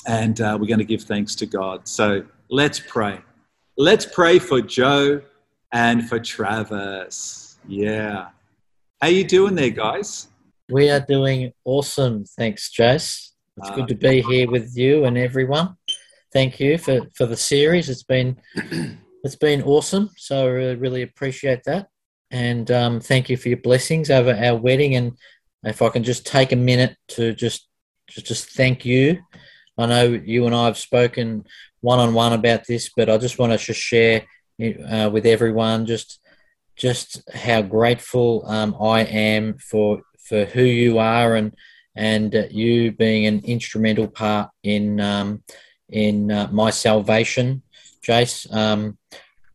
and 0.06 0.40
uh, 0.42 0.58
we're 0.60 0.68
going 0.68 0.80
to 0.80 0.86
give 0.86 1.04
thanks 1.04 1.36
to 1.36 1.46
God. 1.46 1.88
So 1.88 2.26
let's 2.50 2.80
pray. 2.80 3.22
Let's 3.78 4.06
pray 4.06 4.40
for 4.40 4.62
Joe 4.62 5.22
and 5.72 6.08
for 6.08 6.20
Travis. 6.20 7.41
Yeah. 7.68 8.30
How 9.02 9.08
you 9.08 9.24
doing 9.24 9.56
there, 9.56 9.70
guys? 9.70 10.28
We 10.70 10.90
are 10.90 11.00
doing 11.00 11.54
awesome. 11.66 12.26
Thanks, 12.26 12.72
Jace. 12.72 13.32
It's 13.58 13.70
uh, 13.70 13.76
good 13.76 13.88
to 13.90 13.96
be 13.96 14.22
here 14.22 14.50
with 14.50 14.76
you 14.76 15.06
and 15.06 15.18
everyone. 15.18 15.76
Thank 16.34 16.60
you 16.60 16.78
for, 16.78 17.02
for 17.16 17.26
the 17.26 17.38
series. 17.38 17.90
It's 17.90 18.04
been 18.04 18.38
it's 19.24 19.36
been 19.36 19.62
awesome. 19.64 20.10
So 20.18 20.46
I 20.46 20.50
really, 20.50 20.76
really 20.76 21.02
appreciate 21.02 21.64
that. 21.66 21.88
And 22.32 22.72
um, 22.72 23.00
thank 23.02 23.30
you 23.30 23.38
for 23.38 23.50
your 23.50 23.58
blessings 23.58 24.10
over 24.10 24.34
our 24.34 24.56
wedding. 24.56 24.96
And 24.96 25.18
if 25.64 25.82
I 25.82 25.90
can 25.90 26.04
just 26.04 26.26
take 26.26 26.54
a 26.54 26.56
minute 26.56 26.96
to 27.10 27.34
just 27.34 27.68
just, 28.10 28.28
just 28.28 28.50
thank 28.52 28.86
you. 28.86 29.20
I 29.78 29.86
know 29.86 30.04
you 30.08 30.46
and 30.46 30.56
I 30.56 30.66
have 30.66 30.78
spoken 30.78 31.46
one 31.82 32.00
on 32.00 32.14
one 32.14 32.34
about 32.34 32.66
this, 32.68 32.90
but 32.96 33.10
I 33.10 33.18
just 33.18 33.40
want 33.40 33.52
to 33.52 33.58
just 33.58 33.80
share 33.80 34.26
uh, 34.90 35.10
with 35.12 35.26
everyone 35.26 35.86
just 35.86 36.21
just 36.82 37.22
how 37.36 37.62
grateful 37.62 38.44
um, 38.48 38.76
I 38.82 39.02
am 39.04 39.60
for 39.60 40.02
for 40.18 40.46
who 40.46 40.64
you 40.64 40.98
are 40.98 41.36
and 41.36 41.54
and 41.96 42.34
uh, 42.36 42.46
you 42.50 42.92
being 42.92 43.28
an 43.28 43.42
instrumental 43.46 44.08
part 44.08 44.50
in 44.64 45.00
um, 45.00 45.44
in 45.90 46.32
uh, 46.32 46.48
my 46.52 46.72
salvation, 46.72 47.62
Jace. 48.04 48.52
Um, 48.52 48.98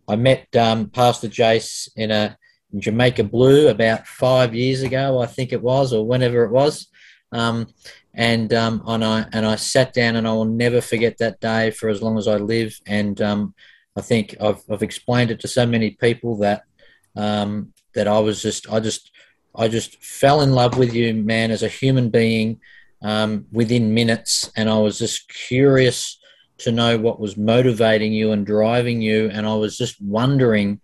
I 0.06 0.14
met 0.14 0.54
um, 0.54 0.88
Pastor 0.88 1.26
Jace 1.28 1.88
in 1.96 2.12
a 2.12 2.38
in 2.72 2.80
Jamaica 2.80 3.24
Blue 3.24 3.68
about 3.68 4.06
five 4.06 4.54
years 4.54 4.82
ago, 4.82 5.18
I 5.18 5.26
think 5.26 5.52
it 5.52 5.62
was, 5.62 5.92
or 5.92 6.06
whenever 6.06 6.44
it 6.44 6.52
was. 6.52 6.86
Um, 7.32 7.66
and 8.14 8.54
um, 8.54 8.84
and 8.86 9.04
I 9.04 9.26
and 9.32 9.44
I 9.44 9.56
sat 9.56 9.92
down, 9.92 10.14
and 10.14 10.28
I 10.28 10.32
will 10.32 10.44
never 10.44 10.80
forget 10.80 11.18
that 11.18 11.40
day 11.40 11.72
for 11.72 11.88
as 11.88 12.00
long 12.00 12.18
as 12.18 12.28
I 12.28 12.36
live. 12.36 12.78
And 12.86 13.20
I 13.20 14.00
think 14.00 14.36
I've 14.40 14.62
I've 14.70 14.84
explained 14.84 15.32
it 15.32 15.40
to 15.40 15.48
so 15.48 15.66
many 15.66 15.90
people 15.90 16.36
that 16.38 16.62
um, 17.16 17.72
that 17.94 18.06
I 18.06 18.18
was 18.18 18.42
just, 18.42 18.70
I 18.70 18.80
just, 18.80 19.10
I 19.54 19.68
just 19.68 20.02
fell 20.02 20.42
in 20.42 20.52
love 20.52 20.76
with 20.76 20.94
you, 20.94 21.14
man, 21.14 21.50
as 21.50 21.62
a 21.62 21.68
human 21.68 22.10
being 22.10 22.60
um, 23.02 23.46
within 23.52 23.94
minutes, 23.94 24.50
and 24.56 24.68
I 24.68 24.78
was 24.78 24.98
just 24.98 25.28
curious 25.28 26.18
to 26.58 26.72
know 26.72 26.98
what 26.98 27.20
was 27.20 27.36
motivating 27.36 28.12
you 28.12 28.32
and 28.32 28.46
driving 28.46 29.00
you, 29.00 29.30
and 29.30 29.46
I 29.46 29.54
was 29.54 29.76
just 29.76 30.00
wondering 30.00 30.80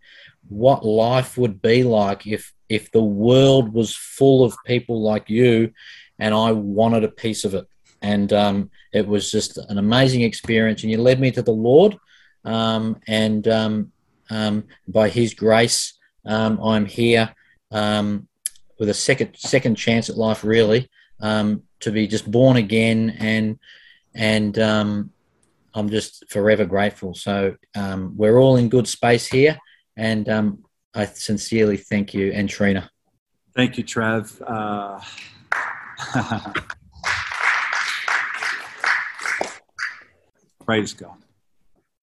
what 0.49 0.85
life 0.85 1.38
would 1.38 1.62
be 1.62 1.83
like 1.83 2.27
if 2.27 2.53
if 2.68 2.90
the 2.90 3.03
world 3.03 3.73
was 3.73 3.95
full 3.95 4.45
of 4.45 4.57
people 4.64 5.03
like 5.03 5.29
you, 5.29 5.73
and 6.18 6.35
I 6.35 6.53
wanted 6.53 7.05
a 7.05 7.09
piece 7.09 7.45
of 7.45 7.55
it, 7.55 7.66
and 8.01 8.33
um, 8.33 8.71
it 8.92 9.07
was 9.07 9.31
just 9.31 9.59
an 9.59 9.79
amazing 9.79 10.23
experience, 10.23 10.83
and 10.83 10.90
you 10.90 10.99
led 10.99 11.21
me 11.21 11.31
to 11.33 11.42
the 11.42 11.53
Lord, 11.53 11.99
um, 12.45 12.99
and 13.07 13.47
um, 13.49 13.92
um, 14.31 14.64
by 14.88 15.09
His 15.09 15.35
grace 15.35 15.95
um, 16.25 16.61
I'm 16.63 16.87
here 16.87 17.35
um, 17.71 18.29
with 18.79 18.89
a 18.89 18.95
second 18.95 19.37
second 19.37 19.77
chance 19.77 20.11
at 20.11 20.17
life, 20.17 20.45
really, 20.45 20.89
um, 21.21 21.63
to 21.81 21.91
be 21.91 22.07
just 22.07 22.31
born 22.31 22.57
again, 22.57 23.17
and 23.19 23.59
and 24.15 24.59
um, 24.59 25.11
I'm 25.75 25.89
just 25.89 26.25
forever 26.31 26.65
grateful. 26.65 27.15
So 27.15 27.57
um, 27.75 28.15
we're 28.17 28.39
all 28.39 28.57
in 28.57 28.69
good 28.69 28.89
space 28.89 29.27
here, 29.27 29.59
and 29.97 30.29
um, 30.29 30.65
I 30.95 31.07
sincerely 31.07 31.77
thank 31.77 32.15
you 32.15 32.33
and 32.33 32.49
Trina. 32.49 32.91
Thank 33.55 33.79
you, 33.79 33.85
Trav. 33.85 34.41
Uh... 34.47 35.01
Praise 40.65 40.95
God. 40.95 41.17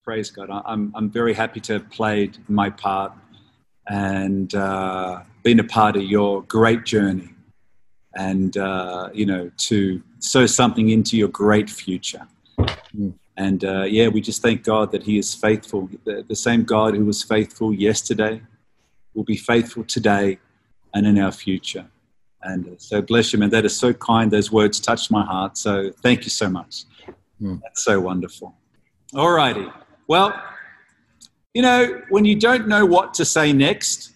Praise 0.04 0.32
God. 0.32 0.50
I'm, 0.66 0.92
I'm 0.96 1.10
very 1.10 1.34
happy 1.34 1.60
to 1.62 1.74
have 1.74 1.90
played 1.90 2.38
my 2.48 2.70
part 2.70 3.14
and 3.90 4.54
uh, 4.54 5.22
been 5.44 5.60
a 5.60 5.64
part 5.64 5.96
of 5.96 6.04
your 6.04 6.44
great 6.44 6.86
journey 6.86 7.30
and, 8.16 8.56
uh, 8.58 9.10
you 9.14 9.26
know, 9.26 9.52
to 9.58 10.02
sow 10.20 10.46
something 10.46 10.90
into 10.90 11.18
your 11.18 11.28
great 11.28 11.70
future. 11.70 12.28
Mm. 12.96 13.14
And 13.38 13.64
uh, 13.64 13.84
yeah, 13.84 14.10
we 14.10 14.22
just 14.22 14.42
thank 14.42 14.64
God 14.64 14.92
that 14.92 15.04
He 15.04 15.18
is 15.18 15.34
faithful. 15.34 15.90
The, 16.04 16.24
the, 16.28 16.36
same 16.36 16.64
God 16.64 16.94
who 16.94 17.06
was 17.06 17.24
faithful 17.24 17.74
yesterday 17.74 18.42
will 19.14 19.24
be 19.24 19.38
faithful 19.38 19.86
today 19.86 20.40
and 20.94 21.08
in 21.08 21.18
our 21.18 21.32
future. 21.32 21.86
And 22.44 22.68
uh, 22.68 22.72
so 22.78 23.02
bless 23.02 23.32
you, 23.32 23.40
man. 23.40 23.50
That 23.50 23.66
is 23.66 23.76
so 23.76 23.94
kind. 23.94 24.30
Those 24.30 24.52
words 24.52 24.80
touched 24.80 25.10
my 25.10 25.24
heart. 25.24 25.58
So 25.58 25.92
thank 26.04 26.24
you 26.26 26.30
so 26.30 26.50
much. 26.50 26.84
Mm. 27.42 27.62
That's 27.64 27.84
so 27.84 28.00
wonderful. 28.00 28.54
All 29.16 29.32
righty. 29.32 29.68
Well, 30.08 30.34
you 31.54 31.62
know, 31.62 32.02
when 32.10 32.26
you 32.26 32.36
don't 32.36 32.68
know 32.68 32.86
what 32.86 33.14
to 33.16 33.26
say 33.26 33.54
next, 33.54 34.14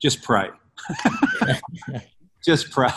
just 0.00 0.22
pray. 0.22 0.48
just 2.44 2.70
pray. 2.70 2.90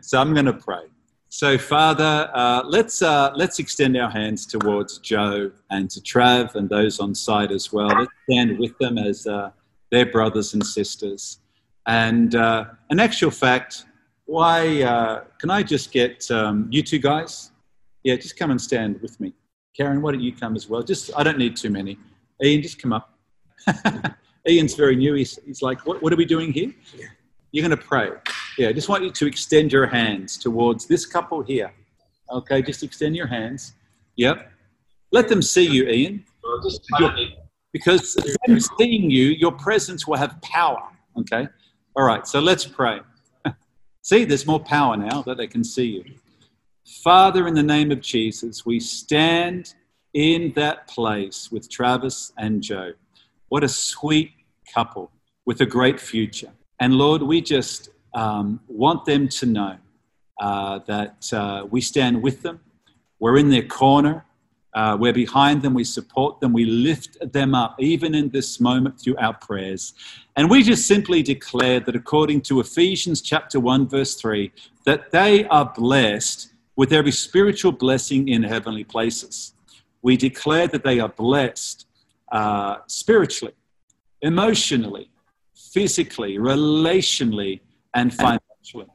so 0.00 0.20
I'm 0.20 0.34
going 0.34 0.46
to 0.46 0.52
pray. 0.52 0.82
So, 1.28 1.56
Father, 1.56 2.30
uh, 2.34 2.62
let's 2.66 3.00
uh, 3.00 3.32
let's 3.34 3.58
extend 3.58 3.96
our 3.96 4.10
hands 4.10 4.44
towards 4.44 4.98
Joe 4.98 5.50
and 5.70 5.88
to 5.90 6.00
Trav 6.00 6.56
and 6.56 6.68
those 6.68 7.00
on 7.00 7.14
site 7.14 7.50
as 7.50 7.72
well. 7.72 7.88
Let's 7.88 8.12
stand 8.28 8.58
with 8.58 8.76
them 8.78 8.98
as 8.98 9.26
uh, 9.26 9.50
their 9.90 10.04
brothers 10.04 10.52
and 10.52 10.64
sisters. 10.64 11.38
And 11.86 12.34
uh, 12.34 12.66
an 12.90 13.00
actual 13.00 13.30
fact, 13.30 13.86
why 14.26 14.82
uh, 14.82 15.24
can 15.38 15.50
I 15.50 15.62
just 15.62 15.90
get 15.90 16.30
um, 16.30 16.68
you 16.70 16.82
two 16.82 16.98
guys? 16.98 17.50
Yeah, 18.02 18.16
just 18.16 18.36
come 18.36 18.50
and 18.50 18.60
stand 18.60 19.00
with 19.00 19.18
me. 19.18 19.32
Karen, 19.74 20.02
why 20.02 20.12
don't 20.12 20.20
you 20.20 20.34
come 20.34 20.54
as 20.54 20.68
well? 20.68 20.82
Just 20.82 21.10
I 21.16 21.22
don't 21.22 21.38
need 21.38 21.56
too 21.56 21.70
many. 21.70 21.98
Ian, 22.42 22.62
just 22.62 22.80
come 22.80 22.92
up. 22.92 23.18
Ian's 24.48 24.74
very 24.74 24.96
new. 24.96 25.14
He's, 25.14 25.38
he's 25.44 25.62
like, 25.62 25.86
what, 25.86 26.02
what 26.02 26.12
are 26.12 26.16
we 26.16 26.24
doing 26.24 26.52
here? 26.52 26.72
You're 27.52 27.66
going 27.66 27.78
to 27.78 27.84
pray. 27.84 28.10
Yeah, 28.58 28.68
I 28.68 28.72
just 28.72 28.88
want 28.88 29.04
you 29.04 29.10
to 29.10 29.26
extend 29.26 29.72
your 29.72 29.86
hands 29.86 30.36
towards 30.36 30.86
this 30.86 31.06
couple 31.06 31.42
here. 31.42 31.72
Okay, 32.30 32.62
just 32.62 32.82
extend 32.82 33.14
your 33.14 33.26
hands. 33.26 33.74
Yep. 34.16 34.50
Let 35.12 35.28
them 35.28 35.42
see 35.42 35.66
you, 35.66 35.86
Ian. 35.88 36.24
Because 37.72 38.14
them 38.14 38.58
seeing 38.78 39.10
you, 39.10 39.26
your 39.26 39.52
presence 39.52 40.06
will 40.06 40.16
have 40.16 40.40
power. 40.42 40.88
Okay? 41.18 41.46
All 41.94 42.04
right, 42.04 42.26
so 42.26 42.40
let's 42.40 42.66
pray. 42.66 43.00
see, 44.02 44.24
there's 44.24 44.46
more 44.46 44.60
power 44.60 44.96
now 44.96 45.22
that 45.22 45.36
they 45.36 45.46
can 45.46 45.62
see 45.62 45.86
you. 45.86 46.04
Father, 47.02 47.46
in 47.46 47.54
the 47.54 47.62
name 47.62 47.90
of 47.92 48.00
Jesus, 48.00 48.66
we 48.66 48.80
stand 48.80 49.74
in 50.14 50.52
that 50.56 50.86
place 50.88 51.50
with 51.50 51.70
Travis 51.70 52.32
and 52.38 52.62
Joe. 52.62 52.92
What 53.48 53.64
a 53.64 53.68
sweet 53.68 54.32
couple 54.72 55.10
with 55.44 55.60
a 55.60 55.66
great 55.66 56.00
future. 56.00 56.52
And 56.80 56.94
Lord, 56.94 57.22
we 57.22 57.40
just 57.40 57.90
um, 58.14 58.60
want 58.68 59.04
them 59.04 59.28
to 59.28 59.46
know 59.46 59.76
uh, 60.40 60.80
that 60.86 61.32
uh, 61.32 61.66
we 61.70 61.80
stand 61.80 62.22
with 62.22 62.42
them, 62.42 62.60
we're 63.20 63.38
in 63.38 63.50
their 63.50 63.66
corner, 63.66 64.24
uh, 64.74 64.96
we're 64.98 65.12
behind 65.12 65.62
them, 65.62 65.74
we 65.74 65.84
support 65.84 66.40
them, 66.40 66.52
we 66.52 66.64
lift 66.64 67.16
them 67.32 67.54
up, 67.54 67.76
even 67.78 68.14
in 68.14 68.30
this 68.30 68.58
moment 68.58 68.98
through 68.98 69.16
our 69.18 69.34
prayers. 69.34 69.92
And 70.34 70.48
we 70.50 70.62
just 70.62 70.88
simply 70.88 71.22
declare 71.22 71.78
that 71.80 71.94
according 71.94 72.40
to 72.42 72.60
Ephesians 72.60 73.20
chapter 73.20 73.60
1, 73.60 73.88
verse 73.88 74.14
3, 74.14 74.50
that 74.86 75.10
they 75.10 75.44
are 75.46 75.70
blessed 75.76 76.52
with 76.74 76.92
every 76.92 77.12
spiritual 77.12 77.72
blessing 77.72 78.28
in 78.28 78.42
heavenly 78.42 78.84
places. 78.84 79.52
We 80.02 80.16
declare 80.16 80.66
that 80.68 80.84
they 80.84 81.00
are 81.00 81.08
blessed 81.08 81.86
uh, 82.30 82.78
spiritually, 82.86 83.54
emotionally, 84.20 85.10
physically, 85.54 86.38
relationally, 86.38 87.60
and 87.94 88.12
financially. 88.12 88.86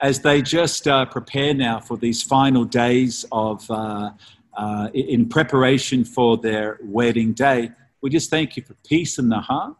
As 0.00 0.20
they 0.20 0.42
just 0.42 0.86
uh, 0.88 1.06
prepare 1.06 1.54
now 1.54 1.80
for 1.80 1.96
these 1.96 2.22
final 2.22 2.64
days 2.64 3.24
of, 3.32 3.70
uh, 3.70 4.10
uh, 4.56 4.88
in 4.94 5.28
preparation 5.28 6.04
for 6.04 6.36
their 6.36 6.78
wedding 6.82 7.32
day, 7.32 7.70
we 8.02 8.10
just 8.10 8.30
thank 8.30 8.56
you 8.56 8.62
for 8.62 8.74
peace 8.86 9.18
in 9.18 9.28
the 9.28 9.40
heart. 9.40 9.74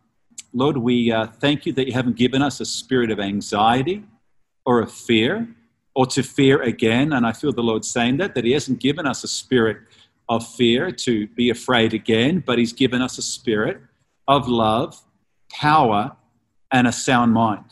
Lord, 0.53 0.79
we 0.79 1.13
uh, 1.13 1.27
thank 1.27 1.67
you 1.67 1.73
that 1.75 1.87
you 1.87 1.93
haven't 1.93 2.17
given 2.17 2.43
us 2.43 2.61
a 2.61 2.65
spirit 2.65 3.11
of 3.11 3.21
anxiety 3.21 4.03
or 4.65 4.81
of 4.81 4.91
fear 4.91 5.49
or 5.95 6.07
to 6.07 6.23
fear 6.23 6.63
again. 6.63 7.13
And 7.13 7.27
I 7.27 7.33
feel 7.33 7.53
the 7.53 7.63
Lord 7.63 7.85
saying 7.85 8.17
that, 8.19 8.35
that 8.35 8.45
He 8.45 8.53
hasn't 8.53 8.81
given 8.81 9.07
us 9.07 9.23
a 9.23 9.29
spirit 9.29 9.79
of 10.29 10.47
fear 10.47 10.91
to 10.91 11.27
be 11.29 11.51
afraid 11.51 11.95
again, 11.95 12.43
but 12.45 12.59
He's 12.59 12.73
given 12.73 13.03
us 13.03 13.19
a 13.19 13.23
spirit 13.23 13.81
of 14.27 14.49
love, 14.49 15.01
power, 15.53 16.17
and 16.73 16.87
a 16.87 16.93
sound 16.93 17.33
mind. 17.33 17.65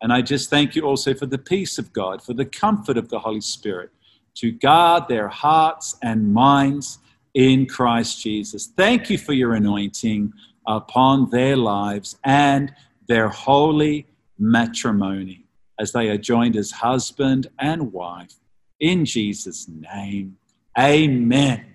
And 0.00 0.12
I 0.12 0.22
just 0.22 0.50
thank 0.50 0.74
you 0.74 0.82
also 0.82 1.14
for 1.14 1.26
the 1.26 1.38
peace 1.38 1.78
of 1.78 1.92
God, 1.92 2.22
for 2.22 2.34
the 2.34 2.44
comfort 2.44 2.96
of 2.96 3.08
the 3.08 3.20
Holy 3.20 3.40
Spirit 3.40 3.90
to 4.34 4.50
guard 4.50 5.08
their 5.08 5.28
hearts 5.28 5.96
and 6.02 6.32
minds 6.32 6.98
in 7.34 7.66
Christ 7.66 8.22
Jesus. 8.22 8.66
Thank 8.66 9.10
you 9.10 9.18
for 9.18 9.32
your 9.32 9.54
anointing 9.54 10.32
upon 10.66 11.30
their 11.30 11.56
lives 11.56 12.16
and 12.24 12.72
their 13.08 13.28
holy 13.28 14.06
matrimony 14.38 15.44
as 15.78 15.92
they 15.92 16.08
are 16.08 16.18
joined 16.18 16.56
as 16.56 16.70
husband 16.70 17.48
and 17.58 17.92
wife. 17.92 18.34
In 18.80 19.04
Jesus' 19.04 19.68
name, 19.68 20.36
amen. 20.78 21.71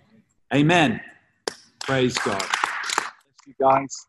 Amen. 0.53 1.01
Praise 1.81 2.17
God. 2.19 2.39
Bless 2.39 3.47
you 3.47 3.53
guys. 3.59 4.07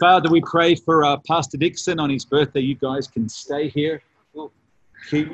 Father, 0.00 0.30
we 0.30 0.40
pray 0.40 0.74
for 0.74 1.04
uh, 1.04 1.18
Pastor 1.26 1.58
Dixon 1.58 2.00
on 2.00 2.08
his 2.08 2.24
birthday. 2.24 2.60
You 2.60 2.74
guys 2.74 3.06
can 3.06 3.28
stay 3.28 3.68
here. 3.68 4.00
keep, 5.10 5.28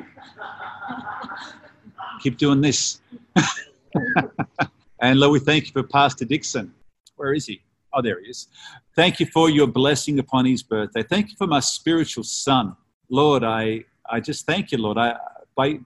keep 2.21 2.37
doing 2.37 2.59
this. 2.59 2.99
and 5.01 5.19
Lord, 5.19 5.31
we 5.31 5.39
thank 5.39 5.67
you 5.67 5.71
for 5.71 5.83
Pastor 5.83 6.25
Dixon. 6.25 6.73
Where 7.15 7.33
is 7.33 7.45
he? 7.45 7.61
Oh, 7.93 8.01
there 8.01 8.21
he 8.21 8.29
is. 8.29 8.49
Thank 8.97 9.21
you 9.21 9.27
for 9.27 9.49
your 9.49 9.67
blessing 9.67 10.19
upon 10.19 10.43
his 10.43 10.61
birthday. 10.61 11.03
Thank 11.03 11.29
you 11.29 11.37
for 11.37 11.47
my 11.47 11.61
spiritual 11.61 12.25
son. 12.25 12.75
Lord, 13.09 13.45
I, 13.45 13.85
I 14.09 14.19
just 14.19 14.45
thank 14.45 14.73
you, 14.73 14.77
Lord. 14.77 14.97
I, 14.97 15.15
by, 15.55 15.79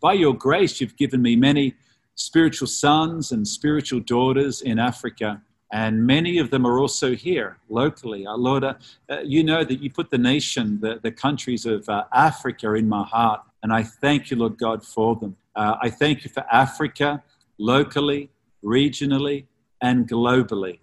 by 0.00 0.12
your 0.12 0.34
grace, 0.34 0.78
you've 0.78 0.96
given 0.96 1.22
me 1.22 1.36
many 1.36 1.74
spiritual 2.16 2.68
sons 2.68 3.30
and 3.30 3.46
spiritual 3.46 4.00
daughters 4.00 4.60
in 4.60 4.78
Africa 4.78 5.40
and 5.72 6.06
many 6.06 6.38
of 6.38 6.50
them 6.50 6.66
are 6.66 6.78
also 6.78 7.14
here 7.14 7.58
locally. 7.68 8.26
Uh, 8.26 8.36
Lord, 8.36 8.62
uh, 8.62 8.74
uh, 9.10 9.20
you 9.24 9.42
know 9.42 9.64
that 9.64 9.82
you 9.82 9.90
put 9.90 10.10
the 10.10 10.18
nation, 10.18 10.78
the, 10.80 11.00
the 11.02 11.10
countries 11.10 11.66
of 11.66 11.88
uh, 11.88 12.04
Africa 12.12 12.74
in 12.74 12.88
my 12.88 13.04
heart, 13.04 13.40
and 13.62 13.72
I 13.72 13.82
thank 13.82 14.30
you, 14.30 14.36
Lord 14.36 14.58
God, 14.58 14.84
for 14.84 15.16
them. 15.16 15.36
Uh, 15.56 15.76
I 15.82 15.90
thank 15.90 16.24
you 16.24 16.30
for 16.30 16.44
Africa 16.52 17.22
locally, 17.58 18.30
regionally, 18.62 19.46
and 19.82 20.08
globally. 20.08 20.78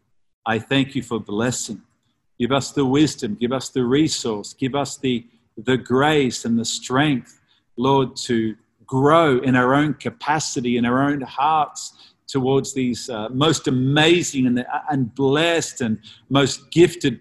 I 0.46 0.60
thank 0.60 0.96
you 0.96 1.02
for 1.02 1.20
blessing. 1.20 1.82
Give 2.38 2.52
us 2.52 2.72
the 2.72 2.86
wisdom, 2.86 3.36
give 3.40 3.54
us 3.54 3.70
the 3.70 3.86
resource, 3.86 4.54
give 4.54 4.76
us 4.76 4.98
the, 4.98 5.26
the 5.56 5.78
grace 5.78 6.44
and 6.44 6.60
the 6.60 6.66
strength, 6.66 7.40
Lord, 7.78 8.18
to 8.18 8.56
grow 8.86 9.40
in 9.40 9.56
our 9.56 9.74
own 9.74 9.94
capacity, 9.96 10.78
in 10.78 10.86
our 10.86 11.02
own 11.02 11.22
hearts 11.22 12.14
towards 12.28 12.74
these 12.74 13.10
uh, 13.10 13.30
most 13.30 13.68
amazing 13.68 14.48
and, 14.48 14.66
and 14.90 15.14
blessed 15.14 15.82
and 15.82 16.00
most 16.30 16.72
gifted 16.72 17.20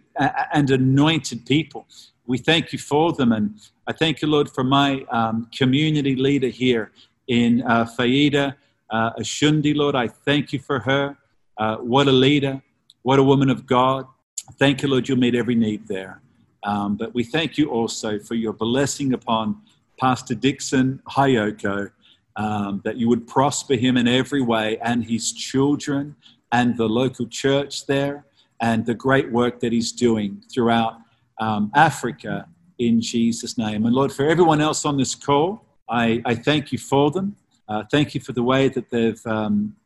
and 0.53 0.71
anointed 0.71 1.45
people. 1.45 1.87
We 2.27 2.39
thank 2.39 2.73
you 2.73 2.79
for 2.79 3.13
them. 3.13 3.33
And 3.33 3.61
I 3.87 3.93
thank 3.93 4.23
you, 4.23 4.29
Lord, 4.29 4.49
for 4.49 4.65
my 4.65 5.05
um, 5.11 5.49
community 5.55 6.17
leader 6.17 6.49
here 6.49 6.93
in 7.29 7.63
uh, 7.63 7.85
Faida, 7.85 8.55
uh, 8.91 9.13
Ashundi, 9.15 9.75
Lord. 9.77 9.95
I 9.95 10.09
thank 10.09 10.53
you 10.53 10.59
for 10.59 10.79
her. 10.81 11.17
Uh, 11.59 11.77
what 11.77 12.09
a 12.09 12.13
leader. 12.13 12.63
What 13.03 13.19
a 13.19 13.23
woman 13.23 13.51
of 13.51 13.67
God. 13.67 14.07
Thank 14.59 14.83
you, 14.83 14.89
Lord, 14.89 15.09
you'll 15.09 15.19
meet 15.19 15.35
every 15.35 15.55
need 15.55 15.89
there. 15.89 16.21
Um, 16.65 16.97
but 16.97 17.13
we 17.15 17.25
thank 17.25 17.59
you 17.59 17.71
also 17.71 18.19
for 18.19 18.35
your 18.35 18.53
blessing 18.53 19.13
upon 19.13 19.61
Pastor 20.03 20.35
Dixon 20.35 21.01
Hayoko 21.09 21.93
um, 22.35 22.81
that 22.85 22.97
you 22.97 23.09
would 23.09 23.25
prosper 23.29 23.75
him 23.75 23.97
in 23.97 24.09
every 24.09 24.43
way 24.43 24.77
and 24.79 25.05
his 25.05 25.33
children 25.33 26.17
and 26.51 26.77
the 26.77 26.89
local 26.89 27.29
church 27.29 27.87
there 27.87 28.27
and 28.61 28.85
the 28.85 28.95
great 28.95 29.31
work 29.31 29.61
that 29.61 29.71
he's 29.71 29.93
doing 29.93 30.43
throughout 30.53 30.95
um, 31.39 31.71
Africa 31.77 32.49
in 32.81 33.01
Jesus' 33.01 33.57
name. 33.57 33.87
And 33.87 33.95
Lord, 33.95 34.13
for 34.13 34.27
everyone 34.27 34.61
else 34.61 34.85
on 34.85 34.97
this 34.97 35.15
call, 35.15 35.65
I, 35.89 36.21
I 36.25 36.35
thank 36.35 36.73
you 36.73 36.79
for 36.79 37.13
them. 37.13 37.37
Uh, 37.69 37.85
thank 37.89 38.13
you 38.13 38.21
for 38.21 38.33
the 38.33 38.43
way 38.43 38.69
that 38.71 38.91
they've 38.91 39.25
um, 39.25 39.77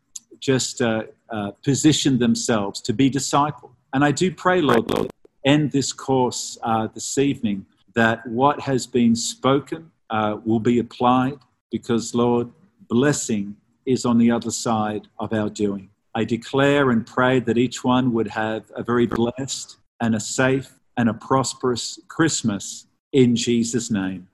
just 0.41 0.81
uh, 0.81 1.03
uh, 1.29 1.51
positioned 1.63 2.21
themselves 2.21 2.81
to 2.81 2.95
be 2.95 3.11
discipled. 3.11 3.73
And 3.93 4.03
I 4.03 4.13
do 4.13 4.33
pray, 4.35 4.63
Lord, 4.63 4.91
Lord, 4.97 5.11
end 5.45 5.73
this 5.73 5.93
course 5.93 6.57
uh, 6.63 6.87
this 6.87 7.19
evening 7.19 7.67
that 7.95 8.27
what 8.27 8.61
has 8.61 8.87
been 8.87 9.15
spoken 9.15 9.91
uh, 10.11 10.37
will 10.45 10.61
be 10.61 10.79
applied 10.79 11.39
because, 11.71 12.15
Lord, 12.15 12.51
blessing 12.89 13.57
is 13.85 14.05
on 14.05 14.19
the 14.19 14.31
other 14.31 14.51
side 14.51 15.09
of 15.19 15.33
our 15.33 15.49
doing. 15.49 15.91
I 16.15 16.25
declare 16.25 16.91
and 16.91 17.07
pray 17.07 17.41
that 17.41 17.59
each 17.59 17.85
one 17.85 18.13
would 18.15 18.29
have 18.29 18.65
a 18.75 18.83
very 18.83 19.07
blessed 19.07 19.77
and 20.01 20.15
a 20.15 20.21
safe 20.21 20.73
and 20.97 21.09
a 21.09 21.15
prosperous 21.15 21.99
Christmas 22.09 22.87
in 23.13 23.37
Jesus' 23.37 23.91
name. 23.91 24.29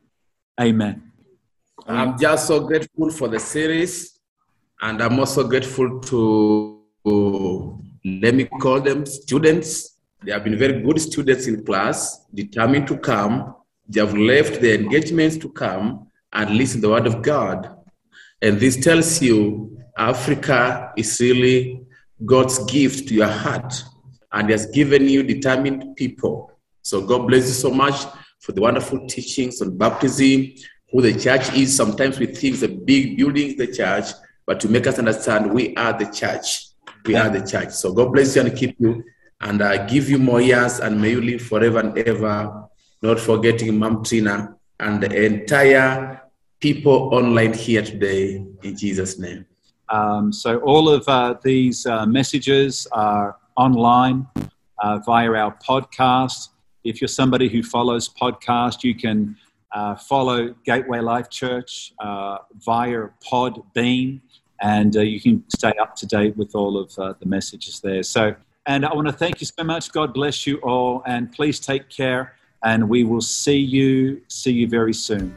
Amen. 0.61 1.11
I'm 1.87 2.17
just 2.19 2.47
so 2.47 2.61
grateful 2.61 3.11
for 3.11 3.27
the 3.29 3.41
series, 3.41 4.21
and 4.81 5.03
I'm 5.03 5.19
also 5.19 5.49
grateful 5.49 6.01
to, 6.01 6.79
let 8.05 8.35
me 8.35 8.45
call 8.45 8.81
them 8.81 9.05
students. 9.05 9.99
They 10.23 10.31
have 10.31 10.45
been 10.45 10.57
very 10.57 10.81
good 10.83 11.01
students 11.01 11.49
in 11.49 11.65
class, 11.65 12.27
determined 12.33 12.87
to 12.89 12.97
come. 12.99 13.57
They 13.89 14.01
have 14.01 14.17
left 14.17 14.61
their 14.61 14.75
engagements 14.75 15.37
to 15.39 15.51
come 15.51 16.09
and 16.33 16.57
listen 16.57 16.81
to 16.81 16.87
the 16.87 16.93
word 16.93 17.07
of 17.07 17.23
God. 17.23 17.77
And 18.41 18.59
this 18.59 18.83
tells 18.83 19.21
you 19.21 19.79
Africa 19.97 20.93
is 20.97 21.21
really 21.21 21.83
God's 22.25 22.59
gift 22.65 23.09
to 23.09 23.15
your 23.15 23.29
heart, 23.29 23.85
and 24.33 24.49
has 24.51 24.67
given 24.67 25.09
you 25.09 25.23
determined 25.23 25.97
people. 25.97 26.53
So 26.83 27.07
God 27.07 27.29
bless 27.29 27.47
you 27.47 27.53
so 27.53 27.71
much 27.71 28.07
for 28.41 28.53
the 28.53 28.61
wonderful 28.61 29.07
teachings 29.07 29.61
on 29.61 29.77
baptism, 29.77 30.55
who 30.91 31.03
the 31.03 31.13
church 31.19 31.53
is. 31.55 31.77
Sometimes 31.77 32.19
we 32.19 32.27
think 32.27 32.59
the 32.59 32.69
big 32.69 33.17
building 33.17 33.49
is 33.51 33.57
the 33.57 33.67
church, 33.67 34.07
but 34.47 34.61
to 34.61 34.69
make 34.69 34.87
us 34.87 34.99
understand 34.99 35.53
we 35.53 35.75
are 35.77 35.93
the 35.97 36.07
church. 36.07 36.69
We 37.05 37.17
are 37.17 37.29
the 37.29 37.47
church. 37.47 37.71
So 37.71 37.93
God 37.93 38.13
bless 38.13 38.35
you 38.37 38.43
and 38.43 38.57
keep 38.57 38.77
you 38.79 39.05
and 39.41 39.61
uh, 39.61 39.87
give 39.87 40.09
you 40.09 40.19
more 40.19 40.41
years 40.41 40.81
and 40.81 41.01
may 41.01 41.11
you 41.11 41.21
live 41.21 41.43
forever 41.43 41.81
and 41.81 41.97
ever. 41.99 42.69
Not 43.03 43.19
forgetting 43.19 43.79
Mom 43.79 44.05
Tina 44.05 44.57
and 44.79 45.03
the 45.03 45.25
entire 45.25 46.23
people 46.61 47.13
online 47.13 47.53
here 47.53 47.83
today 47.83 48.47
in 48.63 48.77
Jesus' 48.77 49.19
name. 49.19 49.45
Um, 49.89 50.33
so 50.33 50.59
all 50.61 50.89
of 50.89 51.07
uh, 51.09 51.35
these 51.43 51.85
uh, 51.85 52.07
messages 52.07 52.87
are 52.93 53.37
online 53.57 54.27
uh, 54.79 54.99
via 55.05 55.33
our 55.33 55.57
podcast. 55.69 56.51
If 56.85 57.01
you're 57.01 57.09
somebody 57.09 57.49
who 57.49 57.63
follows 57.63 58.09
podcast, 58.09 58.85
you 58.85 58.95
can 58.95 59.37
uh, 59.73 59.97
follow 59.97 60.55
Gateway 60.65 61.01
Life 61.01 61.29
Church 61.29 61.93
uh, 61.99 62.39
via 62.65 63.09
Podbean, 63.25 64.21
and 64.61 64.97
uh, 64.97 65.01
you 65.01 65.21
can 65.21 65.45
stay 65.49 65.73
up 65.81 65.97
to 65.97 66.07
date 66.07 66.37
with 66.37 66.55
all 66.55 66.79
of 66.79 66.95
the 66.95 67.27
messages 67.27 67.81
there. 67.81 68.03
So, 68.03 68.35
and 68.67 68.87
I 68.87 68.95
want 68.95 69.09
to 69.09 69.13
thank 69.13 69.41
you 69.41 69.47
so 69.47 69.65
much. 69.65 69.93
God 69.93 70.15
bless 70.15 70.47
you 70.47 70.59
all, 70.59 71.03
and 71.05 71.33
please 71.33 71.59
take 71.59 71.89
care. 71.89 72.35
And 72.65 72.89
we 72.89 73.05
will 73.05 73.21
see 73.21 73.59
you 73.59 74.23
see 74.29 74.53
you 74.53 74.69
very 74.69 74.95
soon. 74.95 75.37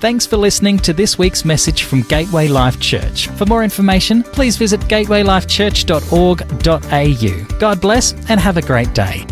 Thanks 0.00 0.26
for 0.26 0.36
listening 0.36 0.80
to 0.80 0.92
this 0.92 1.16
week's 1.16 1.44
message 1.44 1.84
from 1.84 2.02
Gateway 2.02 2.48
Life 2.48 2.80
Church. 2.80 3.28
For 3.28 3.46
more 3.46 3.62
information, 3.62 4.24
please 4.24 4.56
visit 4.56 4.80
gatewaylifechurch.org.au. 4.80 7.58
God 7.60 7.80
bless 7.80 8.12
and 8.28 8.40
have 8.40 8.56
a 8.56 8.62
great 8.62 8.92
day. 8.94 9.24